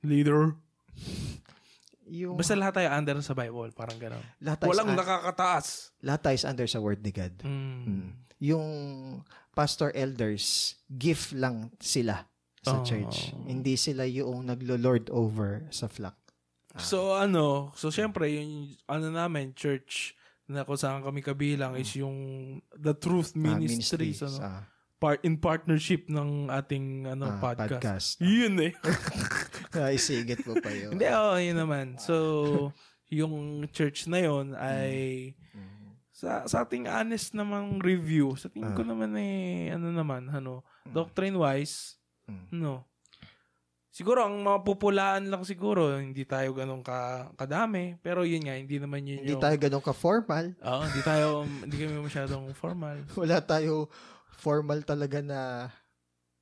[0.02, 0.56] leader?
[2.06, 4.24] yung Basta lahat tayo under sa Bible, parang gano'n.
[4.40, 5.66] lahat tayo Walang is- nakakataas.
[6.00, 7.34] lahat tayo is under sa word ni God.
[7.42, 7.82] Mm.
[7.84, 8.10] Mm.
[8.42, 8.68] Yung
[9.52, 12.26] pastor elders, gift lang sila
[12.60, 12.84] sa Oh.
[12.84, 13.34] church.
[13.44, 16.18] Hindi sila yung naglo-lord over sa flock.
[16.72, 16.80] Ah.
[16.80, 18.52] So ano, so syempre yung
[18.86, 20.16] ano namin church
[20.48, 22.16] na kung saan kami kabilang is yung
[22.74, 24.64] the truth Ah, ministries, ministries, ano, ah,
[25.02, 27.82] part in partnership ng ating ano ah, podcast.
[27.82, 28.08] podcast.
[28.22, 28.72] Yun eh.
[29.82, 30.94] Ay, sigit mo pa yun.
[30.94, 31.98] Hindi, oh, yun naman.
[31.98, 32.16] So,
[33.10, 35.34] yung church na yun ay
[36.14, 38.94] sa sa ating honest namang review, sa tingin ko Ah.
[38.94, 40.94] naman eh ano naman, ano, Mm.
[40.94, 41.98] doctrine wise,
[42.30, 42.62] Mm.
[42.62, 42.86] no.
[43.92, 49.04] Siguro ang mapupulaan lang siguro, hindi tayo ganun ka kadami, pero yun nga, hindi naman
[49.04, 50.46] yun Hindi yung tayo ganun ka-formal.
[50.64, 53.02] Oo, hindi tayo hindi kami masyadong formal.
[53.20, 53.92] Wala tayo
[54.42, 55.70] formal talaga na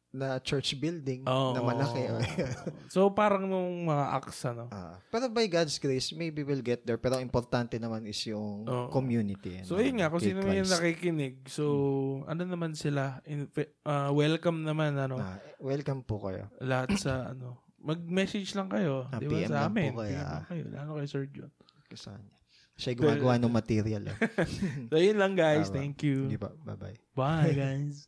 [0.09, 1.53] na church building Oo.
[1.53, 2.01] na malaki.
[2.93, 4.65] so parang nung mga acts ano.
[4.73, 6.97] Ah, pero by God's grace, maybe we'll get there.
[6.97, 8.89] Pero importante naman is yung Oo.
[8.89, 9.61] community.
[9.61, 11.63] So ano, yun nga, kung sino man yung nakikinig, so
[12.25, 13.45] ano naman sila, in,
[13.85, 16.49] ah, welcome naman ano, Ah, welcome po kayo.
[16.57, 19.91] lahat sa ano, mag-message lang kayo, Ah, di ba, PM sa lang po amin.
[19.93, 21.51] kayo, PM lang kayo, lalo kay Sir John.
[21.85, 22.38] Kasama niya.
[22.79, 24.03] Siya gumagawa ng material.
[24.07, 24.17] Eh.
[24.89, 26.31] So yun lang guys, thank you.
[26.31, 26.55] Hindi ba?
[26.63, 26.97] Bye-bye.
[27.11, 28.07] Bye guys.